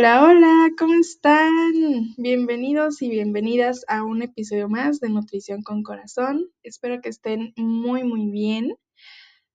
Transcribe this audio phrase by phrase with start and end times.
[0.00, 1.74] Hola, hola, ¿cómo están?
[2.16, 6.46] Bienvenidos y bienvenidas a un episodio más de Nutrición con Corazón.
[6.62, 8.76] Espero que estén muy, muy bien.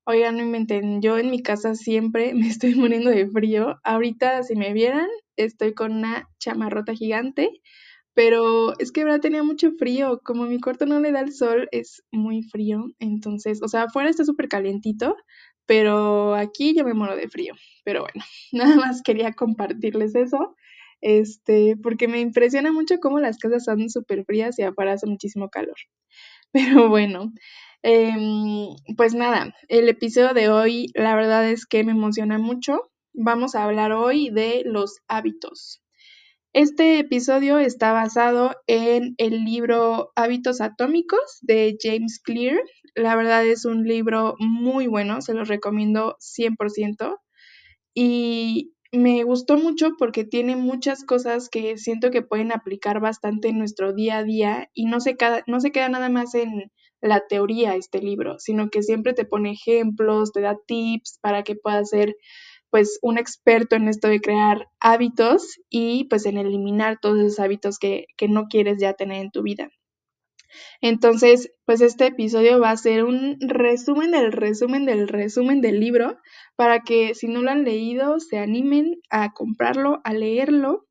[0.05, 3.79] Oigan, no inventen, yo en mi casa siempre me estoy muriendo de frío.
[3.83, 7.49] Ahorita, si me vieran, estoy con una chamarrota gigante,
[8.13, 10.21] pero es que verdad tenía mucho frío.
[10.23, 12.85] Como mi cuarto no le da el sol, es muy frío.
[12.99, 15.15] Entonces, o sea, afuera está súper calientito,
[15.65, 17.53] pero aquí yo me muero de frío.
[17.83, 20.55] Pero bueno, nada más quería compartirles eso,
[21.01, 25.49] este, porque me impresiona mucho cómo las casas son súper frías y afuera hace muchísimo
[25.49, 25.75] calor.
[26.51, 27.33] Pero bueno,
[27.83, 32.91] em, pues nada, el episodio de hoy la verdad es que me emociona mucho.
[33.13, 35.81] Vamos a hablar hoy de los hábitos.
[36.55, 42.61] Este episodio está basado en el libro Hábitos Atómicos de James Clear.
[42.95, 47.17] La verdad es un libro muy bueno, se los recomiendo 100%.
[47.93, 53.59] Y me gustó mucho porque tiene muchas cosas que siento que pueden aplicar bastante en
[53.59, 57.75] nuestro día a día y no se, no se queda nada más en la teoría
[57.75, 62.15] este libro, sino que siempre te pone ejemplos, te da tips para que puedas ser
[62.75, 67.79] pues un experto en esto de crear hábitos y pues en eliminar todos esos hábitos
[67.79, 69.69] que, que no quieres ya tener en tu vida.
[70.81, 76.17] Entonces, pues este episodio va a ser un resumen del resumen del resumen del libro
[76.57, 80.85] para que si no lo han leído se animen a comprarlo, a leerlo,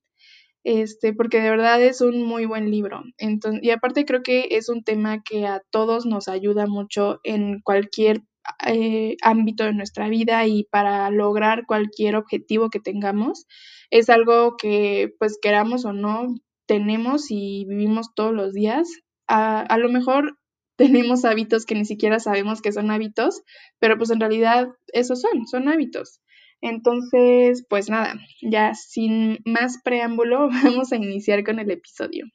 [0.65, 3.03] este, porque de verdad es un muy buen libro.
[3.19, 7.61] Entonces, y aparte creo que es un tema que a todos nos ayuda mucho en
[7.61, 8.23] cualquier
[8.67, 13.47] eh, ámbito de nuestra vida y para lograr cualquier objetivo que tengamos.
[13.91, 16.35] Es algo que pues queramos o no
[16.67, 18.89] tenemos y vivimos todos los días.
[19.29, 20.39] A, a lo mejor
[20.77, 23.43] tenemos hábitos que ni siquiera sabemos que son hábitos,
[23.79, 26.21] pero pues en realidad esos son, son hábitos.
[26.61, 32.27] Entonces, pues nada, ya sin más preámbulo, vamos a iniciar con el episodio.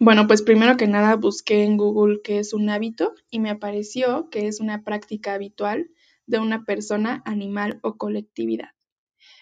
[0.00, 4.28] Bueno, pues primero que nada busqué en Google qué es un hábito y me apareció
[4.30, 5.90] que es una práctica habitual
[6.26, 8.70] de una persona, animal o colectividad.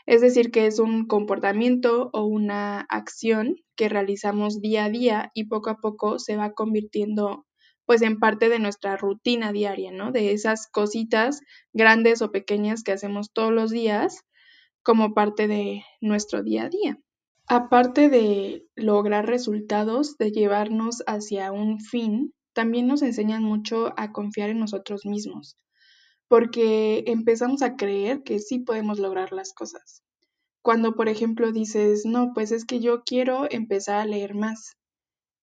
[0.06, 5.44] Es decir, que es un comportamiento o una acción que realizamos día a día y
[5.46, 7.46] poco a poco se va convirtiendo
[7.86, 10.12] pues en parte de nuestra rutina diaria, ¿no?
[10.12, 11.40] De esas cositas
[11.72, 14.22] grandes o pequeñas que hacemos todos los días
[14.82, 16.98] como parte de nuestro día a día.
[17.50, 24.50] Aparte de lograr resultados, de llevarnos hacia un fin, también nos enseñan mucho a confiar
[24.50, 25.56] en nosotros mismos,
[26.28, 30.02] porque empezamos a creer que sí podemos lograr las cosas.
[30.62, 34.76] Cuando, por ejemplo, dices, no, pues es que yo quiero empezar a leer más.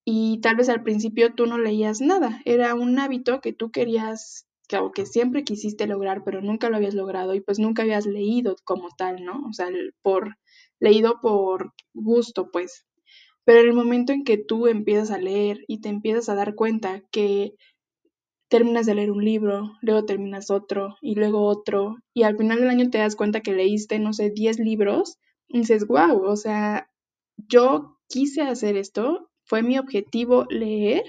[0.04, 4.46] Y tal vez al principio tú no leías nada, era un hábito que tú querías,
[4.68, 8.06] que, o que siempre quisiste lograr, pero nunca lo habías logrado y pues nunca habías
[8.06, 9.44] leído como tal, ¿no?
[9.48, 9.68] O sea,
[10.02, 10.36] por
[10.80, 12.86] leído por gusto, pues.
[13.44, 16.54] Pero en el momento en que tú empiezas a leer y te empiezas a dar
[16.54, 17.54] cuenta que
[18.48, 22.70] terminas de leer un libro, luego terminas otro y luego otro, y al final del
[22.70, 26.88] año te das cuenta que leíste, no sé, 10 libros, y dices, wow, o sea,
[27.36, 31.04] yo quise hacer esto, fue mi objetivo leer,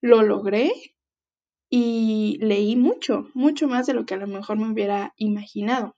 [0.00, 0.72] lo logré
[1.70, 5.94] y leí mucho, mucho más de lo que a lo mejor me hubiera imaginado.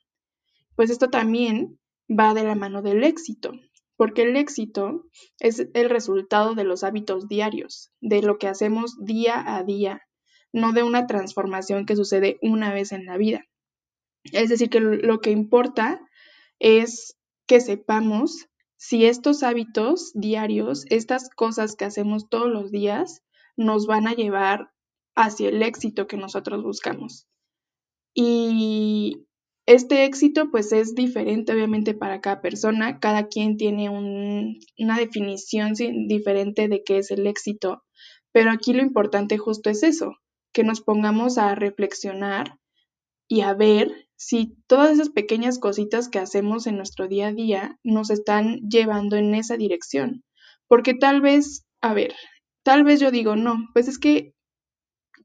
[0.77, 1.80] Pues esto también
[2.11, 3.53] va de la mano del éxito,
[3.97, 5.05] porque el éxito
[5.39, 10.03] es el resultado de los hábitos diarios, de lo que hacemos día a día,
[10.53, 13.45] no de una transformación que sucede una vez en la vida.
[14.33, 16.01] Es decir, que lo que importa
[16.59, 17.17] es
[17.47, 18.47] que sepamos
[18.77, 23.23] si estos hábitos diarios, estas cosas que hacemos todos los días,
[23.57, 24.71] nos van a llevar
[25.15, 27.27] hacia el éxito que nosotros buscamos.
[28.15, 29.27] Y
[29.73, 35.75] este éxito pues es diferente obviamente para cada persona, cada quien tiene una definición
[36.09, 37.85] diferente de qué es el éxito,
[38.33, 40.17] pero aquí lo importante justo es eso,
[40.53, 42.59] que nos pongamos a reflexionar
[43.29, 47.79] y a ver si todas esas pequeñas cositas que hacemos en nuestro día a día
[47.85, 50.25] nos están llevando en esa dirección.
[50.67, 52.13] Porque tal vez, a ver,
[52.65, 54.35] tal vez yo digo, no, pues es que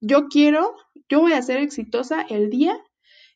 [0.01, 0.75] yo quiero,
[1.09, 2.79] yo voy a ser exitosa el día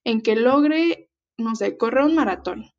[0.10, 2.72] en que logre, no sé, correr un maratón.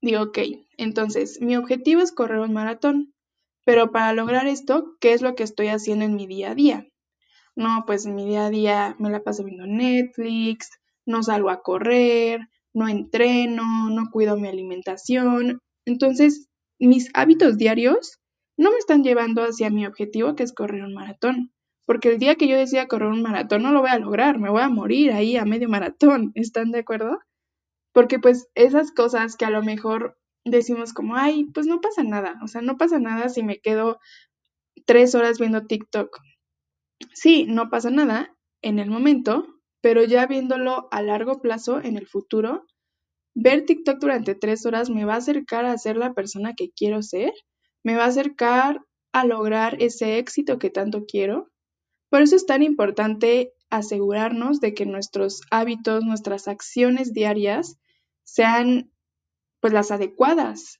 [0.00, 0.38] Digo, ok,
[0.76, 3.14] entonces mi objetivo es correr un maratón,
[3.64, 6.88] pero para lograr esto, ¿qué es lo que estoy haciendo en mi día a día?
[7.54, 10.70] No, pues en mi día a día me la paso viendo Netflix,
[11.06, 15.60] no salgo a correr, no entreno, no cuido mi alimentación.
[15.84, 16.48] Entonces,
[16.78, 18.18] mis hábitos diarios
[18.56, 21.52] no me están llevando hacia mi objetivo, que es correr un maratón
[21.86, 24.50] porque el día que yo decida correr un maratón no lo voy a lograr, me
[24.50, 27.18] voy a morir ahí a medio maratón, ¿están de acuerdo?
[27.92, 32.38] Porque pues esas cosas que a lo mejor decimos como, ay, pues no pasa nada,
[32.42, 33.98] o sea, no pasa nada si me quedo
[34.86, 36.18] tres horas viendo TikTok.
[37.12, 39.46] Sí, no pasa nada en el momento,
[39.80, 42.64] pero ya viéndolo a largo plazo en el futuro,
[43.34, 47.02] ver TikTok durante tres horas me va a acercar a ser la persona que quiero
[47.02, 47.32] ser,
[47.84, 48.80] me va a acercar
[49.12, 51.51] a lograr ese éxito que tanto quiero.
[52.12, 57.78] Por eso es tan importante asegurarnos de que nuestros hábitos, nuestras acciones diarias
[58.22, 58.92] sean
[59.60, 60.78] pues las adecuadas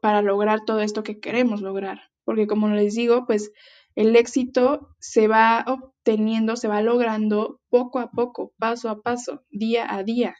[0.00, 2.00] para lograr todo esto que queremos lograr.
[2.24, 3.52] Porque como les digo, pues
[3.94, 9.94] el éxito se va obteniendo, se va logrando poco a poco, paso a paso, día
[9.94, 10.34] a día.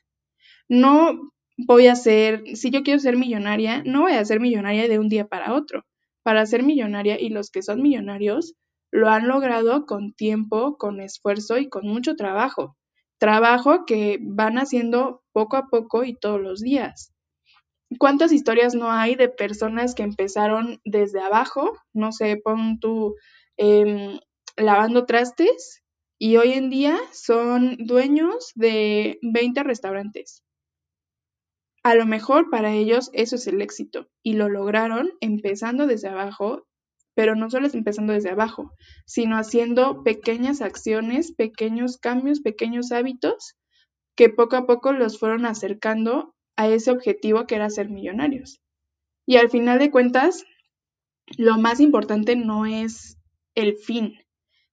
[0.70, 4.98] No voy a ser, si yo quiero ser millonaria, no voy a ser millonaria de
[4.98, 5.84] un día para otro.
[6.22, 8.54] Para ser millonaria y los que son millonarios
[8.90, 12.76] lo han logrado con tiempo, con esfuerzo y con mucho trabajo.
[13.18, 17.12] Trabajo que van haciendo poco a poco y todos los días.
[17.98, 21.72] ¿Cuántas historias no hay de personas que empezaron desde abajo?
[21.92, 23.16] No sé, pon tú
[23.56, 24.18] em,
[24.56, 25.82] lavando trastes
[26.18, 30.44] y hoy en día son dueños de 20 restaurantes.
[31.82, 36.66] A lo mejor para ellos eso es el éxito y lo lograron empezando desde abajo
[37.14, 38.72] pero no solo es empezando desde abajo,
[39.06, 43.56] sino haciendo pequeñas acciones, pequeños cambios, pequeños hábitos
[44.16, 48.60] que poco a poco los fueron acercando a ese objetivo que era ser millonarios.
[49.26, 50.44] Y al final de cuentas,
[51.38, 53.16] lo más importante no es
[53.54, 54.18] el fin,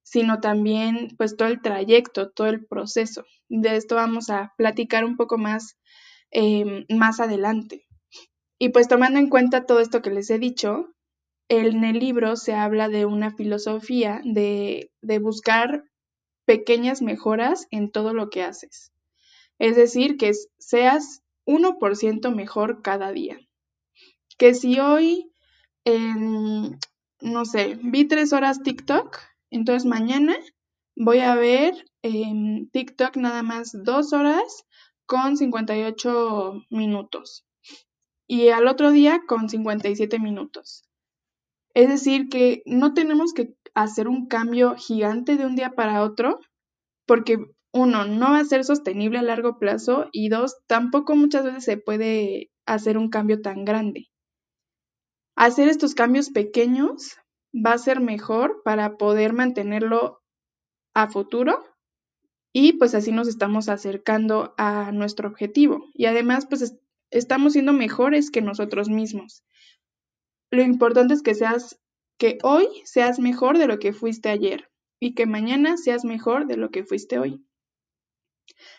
[0.03, 3.23] sino también pues todo el trayecto, todo el proceso.
[3.49, 5.77] De esto vamos a platicar un poco más
[6.31, 7.85] em, más adelante.
[8.59, 10.93] Y pues tomando en cuenta todo esto que les he dicho,
[11.49, 14.91] en el libro se habla de una filosofía de,
[15.21, 15.85] buscar
[16.45, 18.91] pequeñas mejoras en todo lo que haces.
[19.59, 23.39] Es decir, que seas 1% mejor cada día.
[24.37, 25.31] Que si hoy,
[25.85, 29.17] no sé, vi tres horas TikTok,
[29.49, 30.35] entonces mañana
[30.95, 34.65] voy a ver en TikTok nada más dos horas
[35.05, 37.45] con 58 minutos.
[38.27, 40.86] Y al otro día con 57 minutos.
[41.77, 46.39] Es decir, que no tenemos que hacer un cambio gigante de un día para otro,
[47.05, 47.37] porque
[47.71, 51.77] uno, no va a ser sostenible a largo plazo y dos, tampoco muchas veces se
[51.77, 54.07] puede hacer un cambio tan grande.
[55.35, 57.17] Hacer estos cambios pequeños
[57.53, 60.23] va a ser mejor para poder mantenerlo
[60.95, 61.63] a futuro
[62.51, 66.75] y pues así nos estamos acercando a nuestro objetivo y además pues
[67.11, 69.43] estamos siendo mejores que nosotros mismos
[70.51, 71.79] lo importante es que seas,
[72.17, 76.57] que hoy seas mejor de lo que fuiste ayer y que mañana seas mejor de
[76.57, 77.45] lo que fuiste hoy.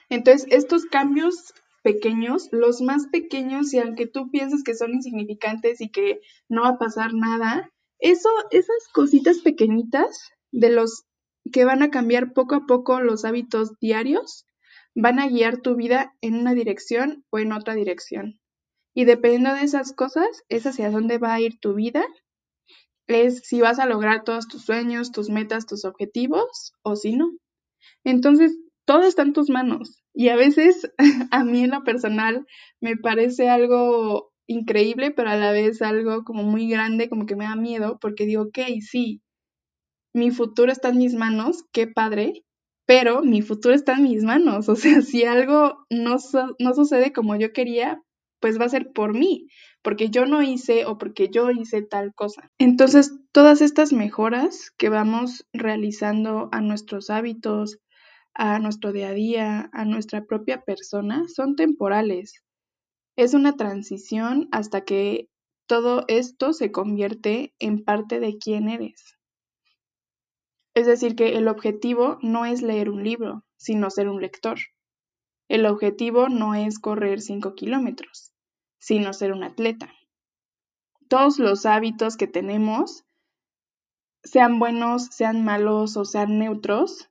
[0.08, 5.90] Entonces, estos cambios pequeños, los más pequeños, y aunque tú pienses que son insignificantes y
[5.90, 11.04] que no va a pasar nada, eso, esas cositas pequeñitas de los
[11.52, 14.46] que van a cambiar poco a poco los hábitos diarios,
[14.94, 18.40] van a guiar tu vida en una dirección o en otra dirección.
[18.98, 22.04] Y dependiendo de esas cosas, es hacia dónde va a ir tu vida,
[23.06, 27.30] es si vas a lograr todos tus sueños, tus metas, tus objetivos o si no.
[28.02, 30.02] Entonces, todo está en tus manos.
[30.12, 30.90] Y a veces
[31.30, 32.44] a mí en lo personal
[32.80, 37.44] me parece algo increíble, pero a la vez algo como muy grande, como que me
[37.44, 39.22] da miedo, porque digo, ok, sí,
[40.12, 42.44] mi futuro está en mis manos, qué padre,
[42.84, 44.68] pero mi futuro está en mis manos.
[44.68, 46.16] O sea, si algo no,
[46.58, 48.02] no sucede como yo quería,
[48.40, 49.48] pues va a ser por mí,
[49.82, 52.50] porque yo no hice o porque yo hice tal cosa.
[52.58, 57.78] Entonces, todas estas mejoras que vamos realizando a nuestros hábitos,
[58.34, 62.42] a nuestro día a día, a nuestra propia persona, son temporales.
[63.16, 65.28] Es una transición hasta que
[65.66, 69.18] todo esto se convierte en parte de quién eres.
[70.74, 74.58] Es decir, que el objetivo no es leer un libro, sino ser un lector.
[75.48, 78.34] El objetivo no es correr 5 kilómetros,
[78.78, 79.90] sino ser un atleta.
[81.08, 83.06] Todos los hábitos que tenemos,
[84.22, 87.08] sean buenos, sean malos o sean neutros,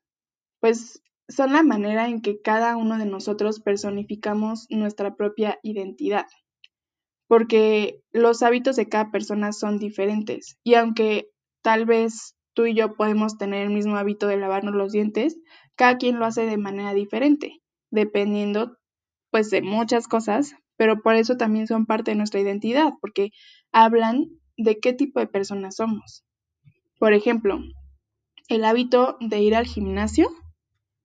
[0.60, 6.28] pues son la manera en que cada uno de nosotros personificamos nuestra propia identidad.
[7.28, 11.32] Porque los hábitos de cada persona son diferentes y aunque
[11.64, 15.38] tal vez tú y yo podemos tener el mismo hábito de lavarnos los dientes,
[15.76, 18.78] cada quien lo hace de manera diferente dependiendo
[19.32, 23.32] pues de muchas cosas, pero por eso también son parte de nuestra identidad, porque
[23.72, 26.24] hablan de qué tipo de personas somos.
[27.00, 27.60] Por ejemplo,
[28.48, 30.30] el hábito de ir al gimnasio,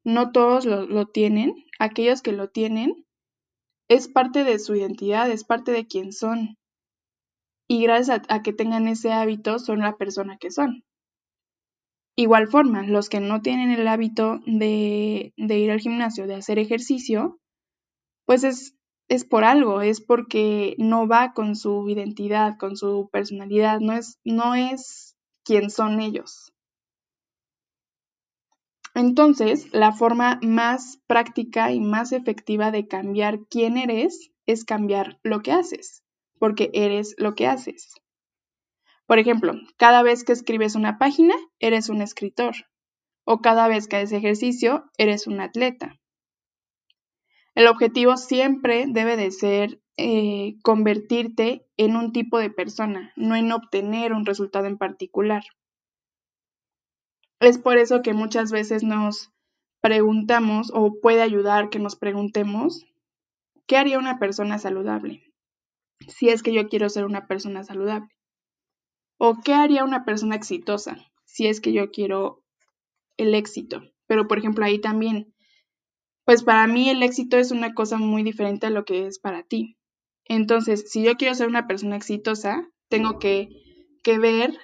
[0.05, 3.07] no todos lo, tienen, aquellos que lo tienen,
[3.89, 6.57] es parte de su identidad, es parte de quién son.
[7.69, 10.85] y gracias a, que tengan ese hábito son la persona que son.
[12.15, 17.41] Igual forma, los que no tienen el hábito de, ir al gimnasio, de hacer ejercicio,
[18.27, 18.77] pues es,
[19.09, 24.19] es por algo, es porque no va con su identidad, con su personalidad, no es,
[24.25, 26.53] no es quien son ellos.
[28.95, 35.41] Entonces, la forma más práctica y más efectiva de cambiar quién eres es cambiar lo
[35.41, 36.03] que haces,
[36.39, 38.02] porque eres lo que haces.
[39.07, 42.55] Por ejemplo, cada vez que escribes una página, eres un escritor,
[43.25, 45.99] o cada vez que haces ejercicio, eres un atleta.
[47.55, 53.53] El objetivo siempre debe de ser eh, convertirte en un tipo de persona, no en
[53.53, 55.43] obtener un resultado en particular.
[57.41, 59.31] Es por eso que muchas veces nos
[59.83, 62.87] preguntamos o puede ayudar que nos preguntemos,
[63.67, 65.25] ¿qué haría una persona saludable?
[66.09, 68.09] Si es que yo quiero ser una persona saludable.
[69.25, 70.97] ¿O qué haría una persona exitosa?
[71.25, 72.43] Si es que yo quiero
[73.17, 73.81] el éxito.
[74.09, 75.33] Pero, por ejemplo, ahí también,
[76.25, 79.45] pues para mí el éxito es una cosa muy diferente a lo que es para
[79.45, 79.77] ti.
[80.25, 83.49] Entonces, si yo quiero ser una persona exitosa, tengo que,
[84.03, 84.59] que ver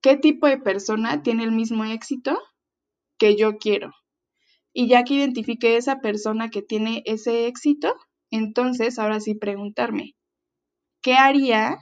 [0.00, 2.38] qué tipo de persona tiene el mismo éxito
[3.18, 3.90] que yo quiero.
[4.72, 7.96] Y ya que identifique esa persona que tiene ese éxito,
[8.30, 10.14] entonces ahora sí preguntarme,
[11.02, 11.80] ¿qué haría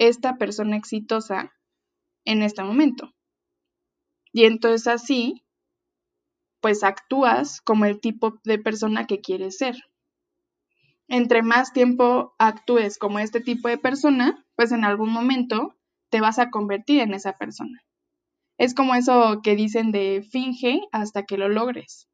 [0.00, 1.52] esta persona exitosa
[2.24, 3.12] en este momento?
[4.32, 5.44] Y entonces así,
[6.60, 9.76] pues actúas como el tipo de persona que quieres ser.
[11.06, 15.76] Entre más tiempo actúes como este tipo de persona, pues en algún momento
[16.08, 17.84] te vas a convertir en esa persona.
[18.56, 22.08] Es como eso que dicen de finge hasta que lo logres.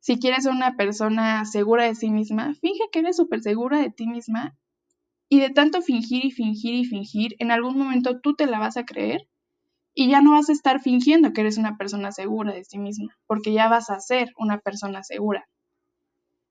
[0.00, 3.90] Si quieres ser una persona segura de sí misma, finge que eres súper segura de
[3.90, 4.56] ti misma
[5.28, 8.76] y de tanto fingir y fingir y fingir, en algún momento tú te la vas
[8.76, 9.28] a creer
[9.94, 13.16] y ya no vas a estar fingiendo que eres una persona segura de sí misma,
[13.26, 15.46] porque ya vas a ser una persona segura.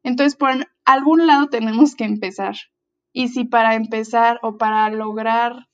[0.04, 0.52] Entonces, por
[0.86, 2.56] algún lado tenemos que empezar.
[3.14, 5.68] Y si para empezar o para lograr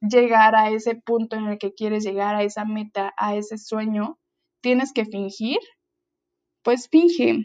[0.00, 4.18] llegar a ese punto en el que quieres llegar, a esa meta, a ese sueño,
[4.60, 5.58] tienes que fingir,
[6.62, 7.44] pues finge.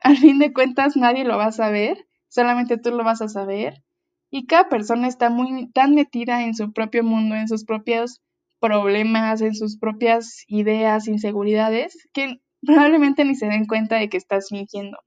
[0.00, 3.82] Al fin de cuentas nadie lo va a saber, solamente tú lo vas a saber.
[4.30, 8.20] Y cada persona está muy tan metida en su propio mundo, en sus propios
[8.60, 14.48] problemas, en sus propias ideas, inseguridades, que probablemente ni se den cuenta de que estás
[14.48, 14.98] fingiendo.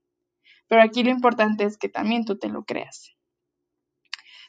[0.68, 3.14] Pero aquí lo importante es que también tú te lo creas.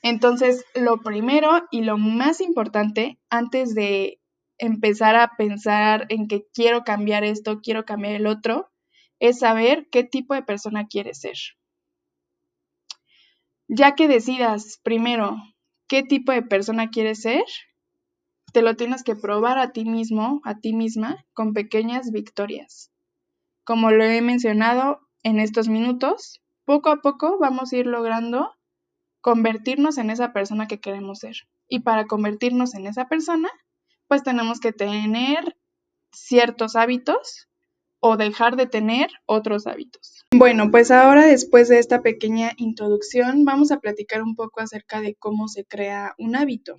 [0.02, 4.20] Entonces, lo primero y lo más importante antes de
[4.58, 8.70] empezar a pensar en que quiero cambiar esto, quiero cambiar el otro,
[9.20, 11.38] es saber qué tipo de persona quieres ser.
[13.76, 15.36] Ya que decidas primero
[15.88, 17.44] qué tipo de persona quieres ser,
[18.54, 22.92] te lo tienes que probar a ti mismo, a ti misma, con pequeñas victorias.
[23.64, 28.54] Como lo he mencionado en estos minutos, poco a poco vamos a ir logrando
[29.22, 31.38] convertirnos en esa persona que queremos ser.
[31.68, 33.50] Y para convertirnos en esa persona,
[34.08, 35.58] pues tenemos que tener
[36.12, 37.48] ciertos hábitos
[38.06, 40.26] o dejar de tener otros hábitos.
[40.36, 45.16] Bueno, pues ahora después de esta pequeña introducción, vamos a platicar un poco acerca de
[45.16, 46.76] cómo se crea un hábito.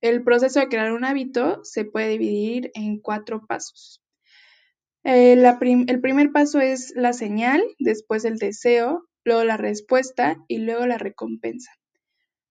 [0.00, 4.00] El proceso de crear un hábito se puede dividir en cuatro pasos.
[5.02, 10.86] Eh, el primer paso es la señal, después el deseo, luego la respuesta y luego
[10.86, 11.72] la recompensa.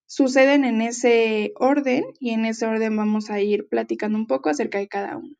[0.07, 4.79] Suceden en ese orden y en ese orden vamos a ir platicando un poco acerca
[4.79, 5.37] de cada uno.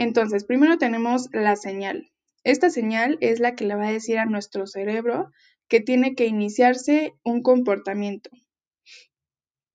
[0.00, 2.10] Entonces, primero tenemos la señal.
[2.42, 5.30] Esta señal es la que le va a decir a nuestro cerebro
[5.68, 8.30] que tiene que iniciarse un comportamiento.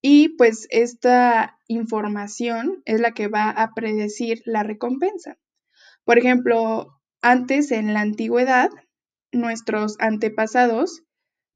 [0.02, 5.38] Y pues esta información es la que va a predecir la recompensa.
[6.06, 8.72] Por ejemplo, antes en la antigüedad
[9.32, 11.04] nuestros antepasados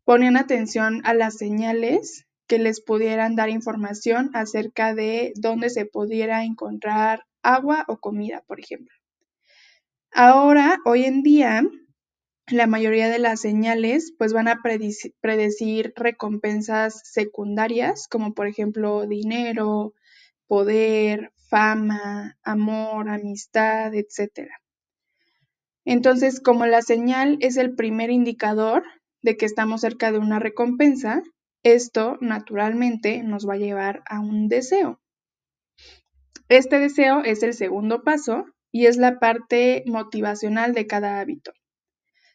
[0.06, 6.44] ponían atención a las señales que les pudieran dar información acerca de dónde se pudiera
[6.44, 8.96] encontrar agua o comida, por ejemplo.
[10.12, 11.64] Ahora, hoy en día,
[12.48, 14.62] la mayoría de las señales pues van a
[15.22, 19.94] predecir recompensas secundarias, como por ejemplo dinero,
[20.48, 24.50] poder, fama, amor, amistad, etc.
[25.86, 28.84] Entonces, como la señal es el primer indicador
[29.22, 31.22] de que estamos cerca de una recompensa,
[31.64, 35.00] esto naturalmente nos va a llevar a un deseo.
[36.50, 41.54] Este deseo es el segundo paso y es la parte motivacional de cada hábito.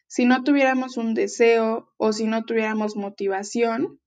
[0.07, 3.99] Si no tuviéramos un deseo o si no tuviéramos motivación,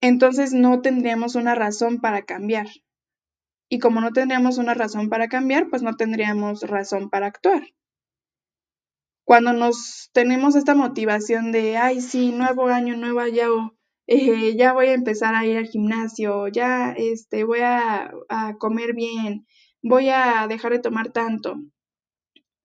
[0.00, 2.66] entonces no tendríamos una razón para cambiar.
[3.68, 7.62] Y como no tendríamos una razón para cambiar, pues no tendríamos razón para actuar.
[9.24, 13.76] Cuando nos tenemos esta motivación de, ay, sí, nuevo año, nuevo yo,
[14.12, 18.92] eh, ya voy a empezar a ir al gimnasio, ya este, voy a, a comer
[18.92, 19.46] bien,
[19.84, 21.54] voy a dejar de tomar tanto.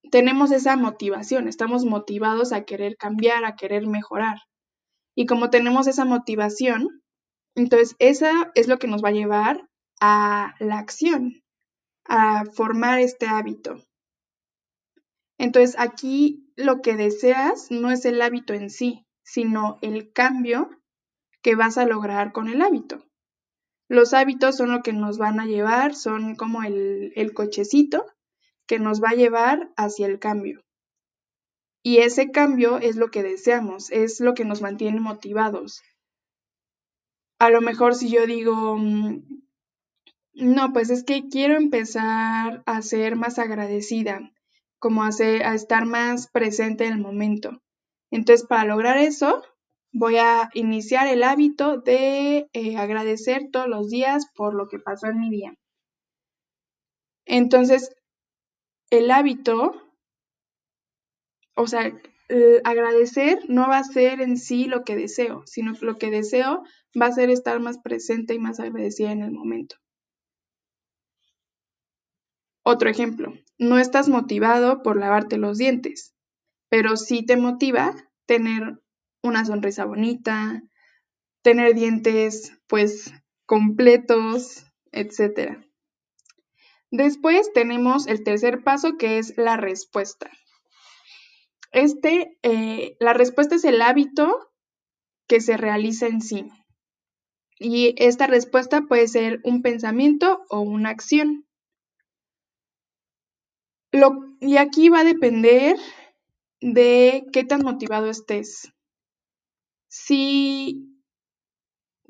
[0.09, 4.39] Tenemos esa motivación, estamos motivados a querer cambiar, a querer mejorar.
[5.13, 7.03] Y como tenemos esa motivación,
[7.53, 9.69] entonces esa es lo que nos va a llevar
[10.01, 11.43] a la acción,
[12.05, 13.83] a formar este hábito.
[15.37, 20.71] Entonces aquí lo que deseas no es el hábito en sí, sino el cambio
[21.45, 23.05] que vas a lograr con el hábito.
[23.87, 28.03] Los hábitos son lo que nos van a llevar, son como el, cochecito
[28.65, 30.63] que nos va a llevar hacia el cambio.
[31.83, 35.83] Y ese cambio es lo que deseamos, es lo que nos mantiene motivados.
[37.37, 39.43] A lo mejor si yo digo, mm,
[40.33, 44.31] no, pues es que quiero empezar a ser más agradecida,
[44.79, 47.61] como a, a estar más presente en el momento.
[48.09, 49.43] Entonces, para lograr eso,
[49.97, 55.07] voy a iniciar el hábito de eh, agradecer todos los días por lo que pasó
[55.07, 55.55] en mi día.
[57.25, 57.95] Entonces,
[58.89, 59.71] el hábito,
[61.55, 61.97] o sea,
[62.65, 66.63] agradecer no va a ser en sí lo que deseo, sino que lo que deseo
[67.01, 69.77] va a ser estar más presente y más agradecida en el momento.
[72.63, 76.13] Otro ejemplo, no estás motivado por lavarte los dientes,
[76.67, 78.81] pero sí te motiva tener
[79.25, 80.61] una sonrisa bonita,
[81.41, 83.13] tener dientes pues
[83.45, 85.57] completos, etc.
[86.91, 90.29] Después tenemos el tercer paso que es la respuesta.
[91.71, 94.49] Este, eh, la respuesta es el hábito
[95.27, 96.49] que se realiza en sí.
[97.59, 101.45] Y esta respuesta puede ser un pensamiento o una acción.
[104.41, 105.77] y aquí va a depender
[106.59, 108.74] de qué tan motivado estés.
[109.97, 111.01] Si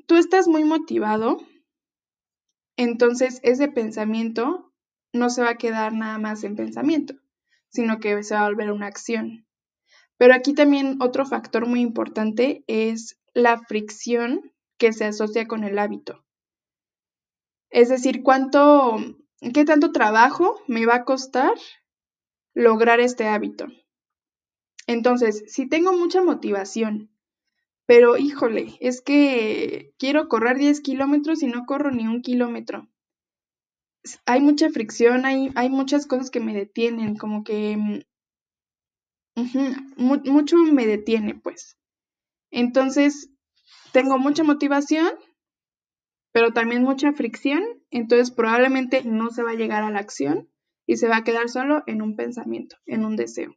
[0.08, 1.38] tú estás muy motivado,
[2.76, 4.74] entonces ese pensamiento
[5.12, 7.14] no se va a quedar nada más en pensamiento,
[7.68, 9.46] sino que se va a volver una acción.
[10.18, 15.78] Pero aquí también otro factor muy importante es la fricción que se asocia con el
[15.78, 16.26] hábito.
[17.70, 18.96] Es decir, cuánto,
[19.54, 21.54] qué tanto trabajo me va a costar
[22.52, 23.68] lograr este hábito.
[24.88, 27.15] Entonces, si tengo mucha motivación
[27.86, 32.88] pero híjole, es que quiero correr 10 kilómetros y no corro ni un kilómetro.
[34.24, 38.00] Hay mucha fricción, hay, hay muchas cosas que me detienen, como que mm,
[39.96, 41.76] mucho me detiene, pues.
[42.50, 43.30] Entonces,
[43.92, 45.10] tengo mucha motivación,
[46.32, 50.50] pero también mucha fricción, entonces probablemente no se va a llegar a la acción
[50.86, 53.56] y se va a quedar solo en un pensamiento, en un deseo.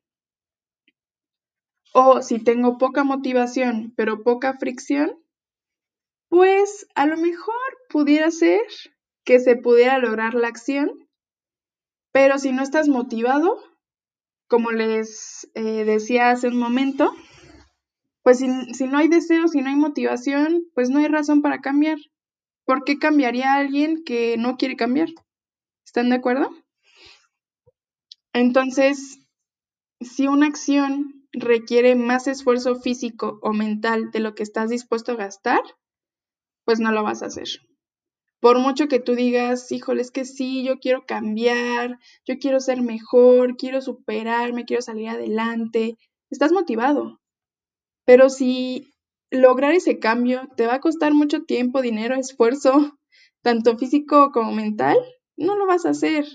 [1.93, 5.17] O si tengo poca motivación, pero poca fricción,
[6.29, 7.55] pues a lo mejor
[7.89, 8.61] pudiera ser
[9.25, 10.89] que se pudiera lograr la acción,
[12.11, 13.59] pero si no estás motivado,
[14.47, 17.13] como les eh, decía hace un momento,
[18.23, 21.61] pues si, si, no hay deseo, si no hay motivación, pues no hay razón para
[21.61, 21.97] cambiar.
[22.65, 25.09] ¿Por qué cambiaría alguien que no quiere cambiar?
[25.85, 26.51] ¿Están de acuerdo?
[28.33, 29.19] Entonces,
[30.01, 35.15] si una acción requiere más esfuerzo físico o mental de lo que estás dispuesto a
[35.15, 35.61] gastar,
[36.65, 37.47] pues no lo vas a hacer.
[38.39, 42.81] Por mucho que tú digas, híjole, es que sí, yo quiero cambiar, yo quiero ser
[42.81, 45.97] mejor, quiero superarme, quiero salir adelante,
[46.29, 47.19] estás motivado.
[48.05, 48.93] Pero si
[49.29, 52.97] lograr ese cambio te va a costar mucho tiempo, dinero, esfuerzo,
[53.41, 54.97] tanto físico como mental,
[55.37, 56.25] no lo vas a hacer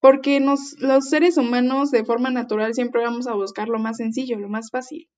[0.00, 4.48] porque los seres humanos de forma natural siempre vamos a buscar lo más sencillo, lo
[4.48, 5.08] más fácil.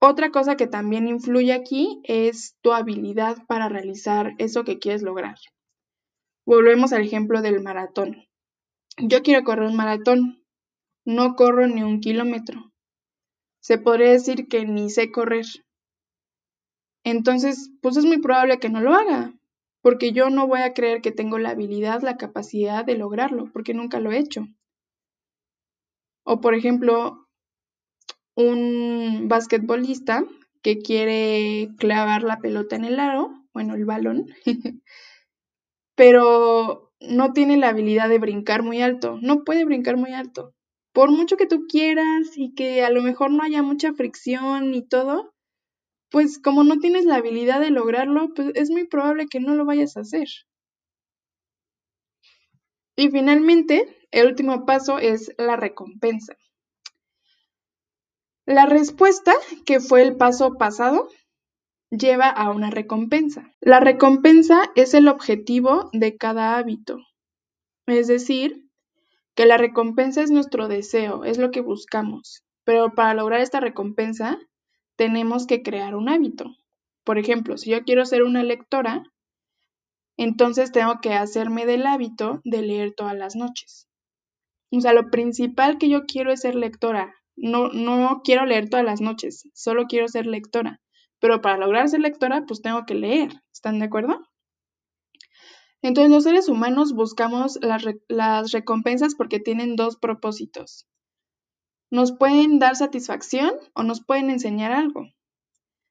[0.00, 5.36] Otra cosa que también influye aquí es tu habilidad para realizar eso que quieres lograr.
[6.46, 8.24] Volvemos al ejemplo del maratón.
[8.96, 10.42] Yo quiero correr un maratón,
[11.04, 12.72] no corro ni un kilómetro.
[13.60, 15.44] Se podría decir que ni sé correr.
[17.04, 19.34] Entonces, pues es muy probable que no lo haga,
[19.82, 23.74] porque yo no voy a creer que tengo la habilidad, la capacidad de lograrlo, porque
[23.74, 24.46] nunca lo he hecho.
[26.24, 27.26] O por ejemplo,
[28.34, 30.24] un basquetbolista
[30.62, 34.26] que quiere clavar la pelota en el aro, bueno, el balón,
[35.96, 40.54] pero no tiene la habilidad de brincar muy alto, no puede brincar muy alto.
[40.92, 44.86] Por mucho que tú quieras y que a lo mejor no haya mucha fricción y
[44.86, 45.32] todo,
[46.10, 49.64] pues como no tienes la habilidad de lograrlo, pues es muy probable que no lo
[49.64, 50.28] vayas a hacer.
[52.96, 56.36] Y finalmente, el último paso es la recompensa.
[58.44, 59.32] La respuesta,
[59.64, 61.08] que fue el paso pasado,
[61.90, 63.52] lleva a una recompensa.
[63.60, 66.98] La recompensa es el objetivo de cada hábito.
[67.86, 68.68] Es decir,
[69.34, 72.44] que la recompensa es nuestro deseo, es lo que buscamos.
[72.64, 74.38] Pero para lograr esta recompensa,
[75.00, 76.58] tenemos que crear un hábito.
[77.04, 79.02] Por ejemplo, si yo quiero ser una lectora,
[80.18, 83.88] entonces tengo que hacerme del hábito de leer todas las noches.
[84.70, 87.14] O sea, lo principal que yo quiero es ser lectora.
[87.34, 90.82] No, no quiero leer todas las noches, solo quiero ser lectora.
[91.18, 93.32] Pero para lograr ser lectora, pues tengo que leer.
[93.54, 94.20] ¿Están de acuerdo?
[95.80, 100.86] Entonces los seres humanos buscamos las, las recompensas porque tienen dos propósitos.
[101.90, 105.08] Nos pueden dar satisfacción o nos pueden enseñar algo.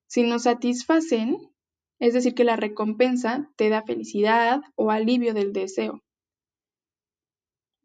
[0.07, 1.37] Si nos satisfacen,
[1.99, 6.01] es decir, que la recompensa te da felicidad o alivio del deseo.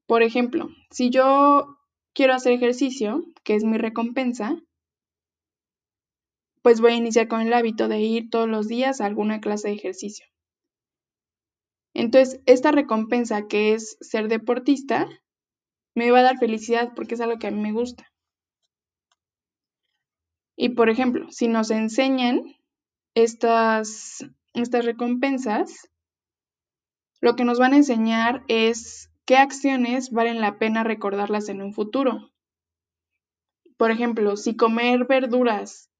[0.07, 1.79] Por ejemplo, si yo
[2.15, 4.63] quiero hacer ejercicio, que es mi recompensa,
[6.63, 9.69] pues voy a iniciar con el hábito de ir todos los días a alguna clase
[9.69, 10.27] de ejercicio.
[11.95, 15.09] Entonces, esta recompensa que es ser deportista,
[15.95, 18.11] me va a dar felicidad porque es algo que a mí me gusta.
[20.57, 22.43] Y por ejemplo, si nos enseñan
[23.15, 25.89] estas, estas recompensas,
[27.21, 31.73] lo que nos van a enseñar es qué acciones valen la pena recordarlas en un
[31.73, 32.31] futuro.
[33.77, 35.91] Por ejemplo, si comer verduras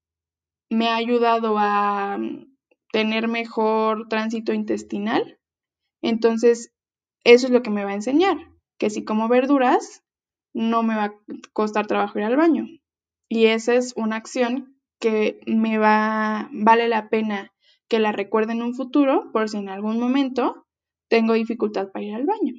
[0.69, 2.17] me ha ayudado a
[2.91, 5.39] tener mejor tránsito intestinal,
[6.01, 6.71] entonces,
[7.23, 8.37] eso es lo que me va a enseñar,
[8.77, 10.03] que si como verduras,
[10.53, 11.13] no me va a
[11.53, 12.67] costar trabajo ir al baño.
[13.29, 17.51] Y esa es una acción que me va, vale la pena
[17.87, 20.65] que la recuerde en un futuro por si en algún momento
[21.07, 22.53] tengo dificultad para ir al baño.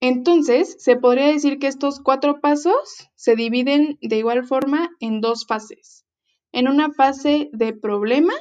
[0.00, 5.46] Entonces, se podría decir que estos cuatro pasos se dividen de igual forma en dos
[5.46, 6.04] fases.
[6.50, 8.34] En una fase de problema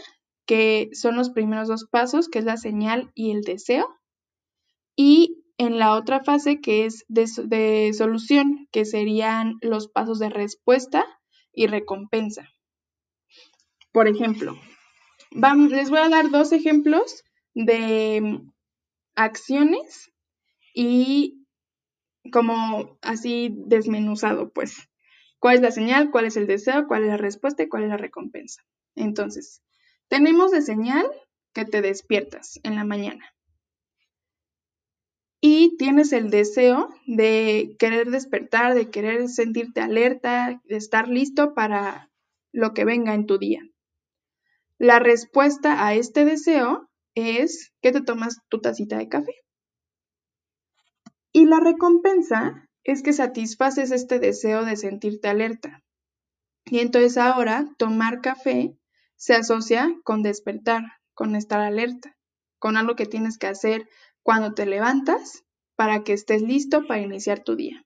[0.48, 3.88] que son los primeros dos pasos, que es la señal y el deseo.
[5.04, 11.08] Y en la otra fase, que es de, solución, que serían los pasos de respuesta
[11.52, 12.48] y recompensa.
[13.92, 14.56] Por ejemplo,
[15.72, 17.24] les voy a dar dos ejemplos
[17.56, 18.42] de
[19.16, 20.12] acciones
[20.76, 21.48] y
[22.32, 24.88] como así desmenuzado, pues,
[25.40, 27.90] cuál es la señal, cuál es el deseo, cuál es la respuesta y cuál es
[27.90, 28.62] la recompensa.
[28.94, 29.64] Entonces,
[30.10, 31.08] tenemos de señal
[31.54, 33.34] que te despiertas en la mañana
[35.42, 42.12] y tienes el deseo de querer despertar, de querer sentirte alerta, de estar listo para
[42.52, 43.62] lo que venga en tu día.
[44.78, 49.34] La respuesta a este deseo es que te tomas tu tacita de café.
[51.34, 55.84] Y la recompensa es que satisfaces este deseo de sentirte alerta.
[56.66, 58.78] Y entonces ahora tomar café
[59.16, 62.16] se asocia con despertar, con estar alerta,
[62.60, 63.88] con algo que tienes que hacer
[64.24, 65.44] cuando te levantas
[65.76, 67.86] para que estés listo para iniciar tu día.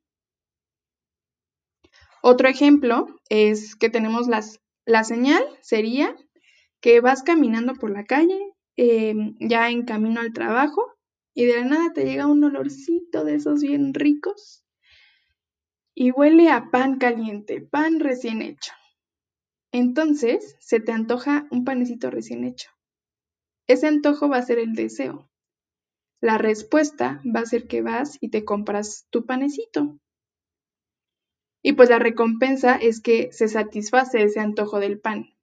[2.21, 6.15] Otro ejemplo es que tenemos la señal, sería
[6.81, 8.39] que vas caminando por la calle,
[8.77, 10.93] em, ya en camino al trabajo,
[11.33, 14.65] y de la nada te llega un olorcito de esos bien ricos
[15.95, 18.73] y huele a pan caliente, pan recién hecho.
[19.71, 22.69] Entonces se te antoja un panecito recién hecho.
[23.67, 25.29] Ese antojo va a ser el deseo.
[26.21, 29.99] La respuesta va a ser que vas y te compras tu panecito.
[31.61, 35.35] Y pues la recompensa es que se satisface ese antojo del pan.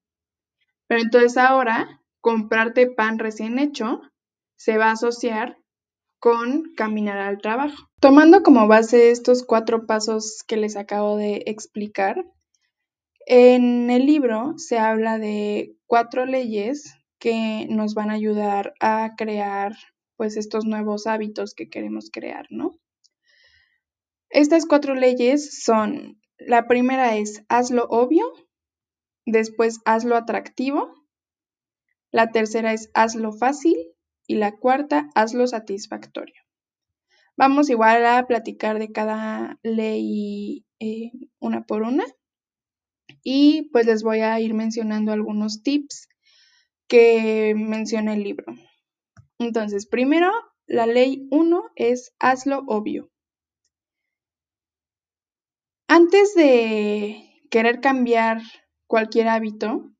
[0.86, 4.00] Pero entonces ahora comprarte pan recién hecho
[4.56, 5.58] se va a asociar
[6.20, 7.88] con caminar al trabajo.
[8.00, 12.24] Tomando como base estos cuatro pasos que les acabo de explicar,
[13.26, 19.74] en el libro se habla de cuatro leyes que nos van a ayudar a crear
[20.22, 22.78] pues estos nuevos hábitos que queremos crear, ¿no?
[24.30, 28.32] Estas cuatro leyes son, la primera es hazlo obvio,
[29.26, 30.94] después hazlo atractivo,
[32.12, 33.76] la tercera es hazlo fácil
[34.28, 36.40] y la cuarta hazlo satisfactorio.
[37.36, 42.04] Vamos igual a platicar de cada ley eh, una por una
[43.24, 46.08] y pues les voy a ir mencionando algunos tips
[46.86, 48.54] que menciona el libro.
[49.42, 50.30] Entonces, primero,
[50.66, 53.10] la ley 1 es hazlo obvio.
[55.88, 58.40] Antes de querer cambiar
[58.86, 59.92] cualquier hábito,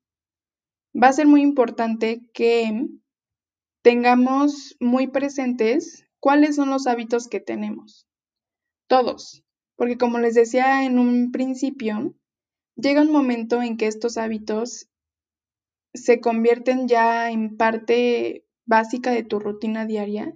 [0.94, 2.86] va a ser muy importante que
[3.82, 8.06] tengamos muy presentes cuáles son los hábitos que tenemos.
[8.86, 9.42] Todos,
[9.76, 12.14] porque como les decía en un principio,
[12.76, 14.88] llega un momento en que estos hábitos
[15.94, 20.34] se convierten ya en parte básica de tu rutina diaria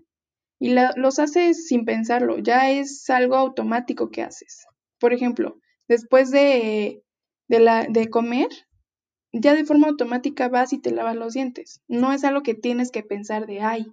[0.58, 4.66] y los haces sin pensarlo, ya es algo automático que haces.
[4.98, 5.58] Por ejemplo,
[5.88, 7.02] después de,
[7.48, 8.48] de, la, de comer,
[9.32, 11.82] ya de forma automática vas y te lavas los dientes.
[11.88, 13.86] No es algo que tienes que pensar de, ay,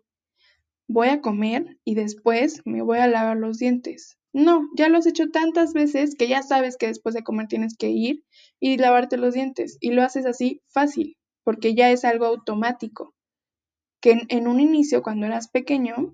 [0.87, 4.17] voy a comer y después me voy a lavar los dientes.
[4.33, 7.75] No, ya lo has hecho tantas veces que ya sabes que después de comer tienes
[7.77, 8.23] que ir
[8.59, 9.77] y lavarte los dientes.
[9.79, 13.12] Y lo haces así fácil, porque ya es algo automático.
[14.03, 16.13] Que en, un inicio, cuando eras pequeño,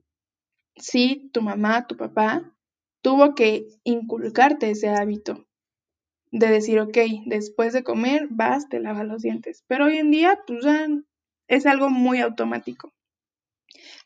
[0.76, 2.54] sí, tu mamá, tu papá,
[3.02, 5.48] tuvo que inculcarte ese hábito
[6.32, 9.64] de decir, ok, después de comer vas, te lavas los dientes.
[9.66, 10.86] Pero hoy en día, pues ya
[11.48, 12.94] es algo muy automático.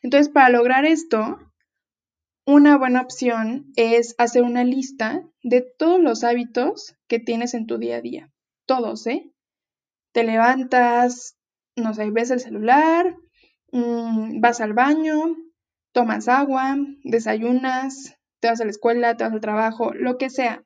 [0.00, 1.38] Entonces, para lograr esto,
[2.46, 7.76] una buena opción es hacer una lista de todos los hábitos que tienes en tu
[7.76, 8.32] día a día.
[8.64, 9.30] Todos, ¿eh?
[10.12, 11.36] Te levantas,
[11.76, 13.14] no sé, ves el celular,
[13.74, 15.36] mm, vas al baño,
[15.92, 20.64] tomas agua, desayunas, te vas a la escuela, te vas al trabajo, lo que sea.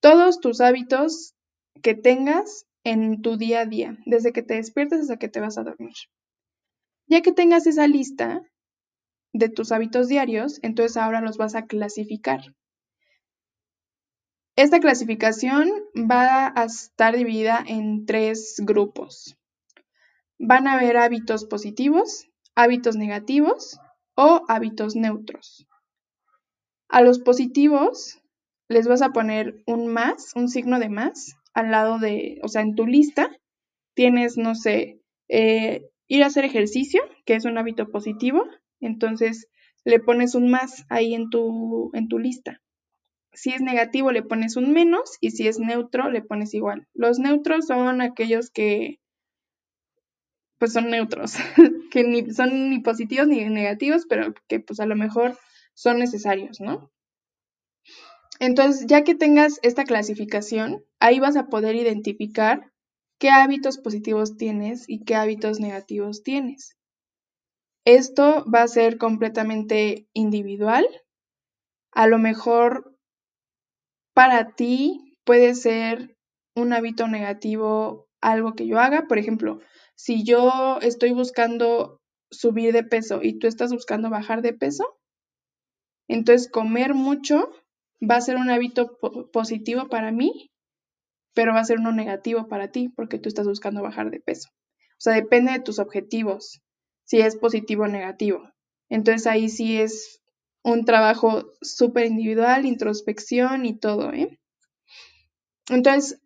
[0.00, 1.34] Todos tus hábitos
[1.82, 5.58] que tengas en tu día a día, desde que te despiertas hasta que te vas
[5.58, 5.94] a dormir.
[7.06, 8.42] Ya que tengas esa lista,
[9.32, 12.40] de tus hábitos diarios, entonces ahora los vas a clasificar.
[14.56, 19.36] Esta clasificación va a estar dividida en tres grupos.
[20.38, 22.27] Van a haber hábitos positivos,
[22.58, 23.78] hábitos negativos
[24.16, 25.64] o hábitos neutros.
[26.88, 28.20] A los positivos
[28.68, 32.62] les vas a poner un más, un signo de más, al lado de, o sea,
[32.62, 33.30] en tu lista
[33.94, 38.44] tienes, no sé, eh, ir a hacer ejercicio, que es un hábito positivo,
[38.80, 39.46] entonces
[39.84, 42.60] le pones un más ahí en tu, en tu lista.
[43.32, 46.88] Si es negativo le pones un menos y si es neutro le pones igual.
[46.92, 48.98] Los neutros son aquellos que
[50.58, 51.36] pues son neutros,
[51.90, 55.38] que ni son ni positivos ni negativos, pero que pues a lo mejor
[55.74, 56.90] son necesarios, ¿no?
[58.40, 62.72] Entonces, ya que tengas esta clasificación, ahí vas a poder identificar
[63.18, 66.76] qué hábitos positivos tienes y qué hábitos negativos tienes.
[67.84, 70.86] Esto va a ser completamente individual.
[71.92, 72.96] A lo mejor
[74.14, 76.16] para ti puede ser
[76.54, 79.06] un hábito negativo algo que yo haga.
[79.08, 79.60] Por ejemplo,
[79.98, 84.96] si yo estoy buscando subir de peso y tú estás buscando bajar de peso,
[86.06, 87.50] entonces comer mucho
[88.00, 88.96] va a ser un hábito
[89.32, 90.52] positivo para mí,
[91.34, 94.50] pero va a ser uno negativo para ti porque tú estás buscando bajar de peso.
[94.92, 96.62] O sea, depende de tus objetivos
[97.04, 98.48] si es positivo o negativo.
[98.88, 100.22] Entonces ahí sí es
[100.62, 104.38] un trabajo súper individual, introspección y todo, ¿eh?
[105.68, 106.20] Entonces,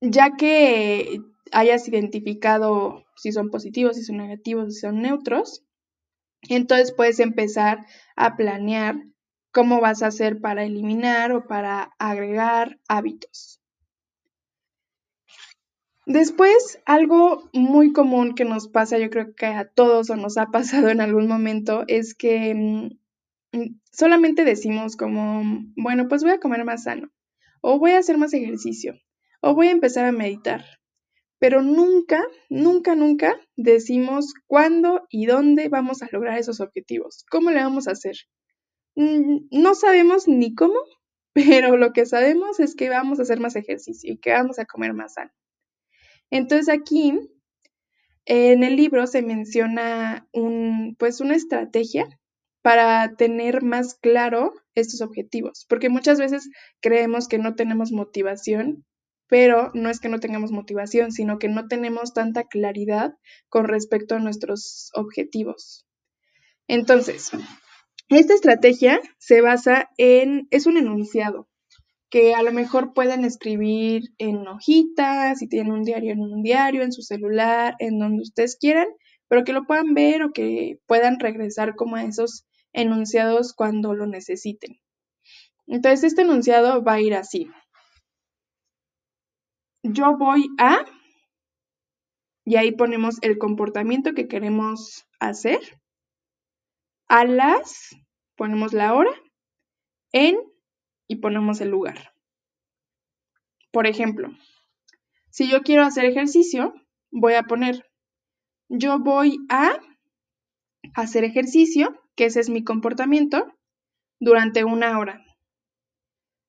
[0.00, 1.20] ya que
[1.52, 5.64] hayas identificado si son positivos, si son negativos, si son neutros,
[6.48, 8.96] entonces puedes empezar a planear
[9.52, 13.60] cómo vas a hacer para eliminar o para agregar hábitos.
[16.06, 20.46] Después, algo muy común que nos pasa, yo creo que a todos o nos ha
[20.46, 22.54] pasado en algún momento, es que
[23.52, 25.42] mm, solamente decimos como,
[25.76, 27.10] bueno, pues voy a comer más sano,
[27.60, 28.94] o voy a hacer más ejercicio,
[29.42, 30.64] o voy a empezar a meditar,
[31.38, 37.62] pero nunca, nunca, nunca decimos cuándo y dónde vamos a lograr esos objetivos, cómo le
[37.62, 38.16] vamos a hacer.
[38.96, 40.80] Mm, no sabemos ni cómo,
[41.32, 44.64] pero lo que sabemos es que vamos a hacer más ejercicio y que vamos a
[44.64, 45.30] comer más sano.
[46.30, 47.18] Entonces aquí
[48.26, 52.06] en el libro se menciona un, pues una estrategia
[52.60, 58.84] para tener más claro estos objetivos, porque muchas veces creemos que no tenemos motivación,
[59.28, 63.14] pero no es que no tengamos motivación, sino que no tenemos tanta claridad
[63.48, 65.86] con respecto a nuestros objetivos.
[66.66, 67.30] Entonces,
[68.08, 71.48] esta estrategia se basa en, es un enunciado,
[72.10, 76.82] que a lo mejor pueden escribir en hojitas, si tienen un diario en un diario,
[76.82, 78.88] en su celular, en donde ustedes quieran,
[79.28, 84.06] pero que lo puedan ver o que puedan regresar como a esos enunciados cuando lo
[84.06, 84.80] necesiten.
[85.66, 87.50] Entonces, este enunciado va a ir así.
[89.82, 90.84] Yo voy a,
[92.44, 95.60] y ahí ponemos el comportamiento que queremos hacer.
[97.08, 97.96] A las,
[98.36, 99.12] ponemos la hora.
[100.12, 100.36] En
[101.06, 102.12] y ponemos el lugar.
[103.70, 104.30] Por ejemplo,
[105.30, 106.74] Si yo quiero hacer ejercicio,
[107.12, 107.84] voy a poner,
[108.68, 109.78] yo voy a
[110.94, 113.46] hacer ejercicio, que ese es mi comportamiento,
[114.18, 115.22] durante una hora.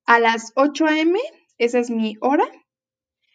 [0.05, 1.19] A las 8 a.m.,
[1.57, 2.49] esa es mi hora,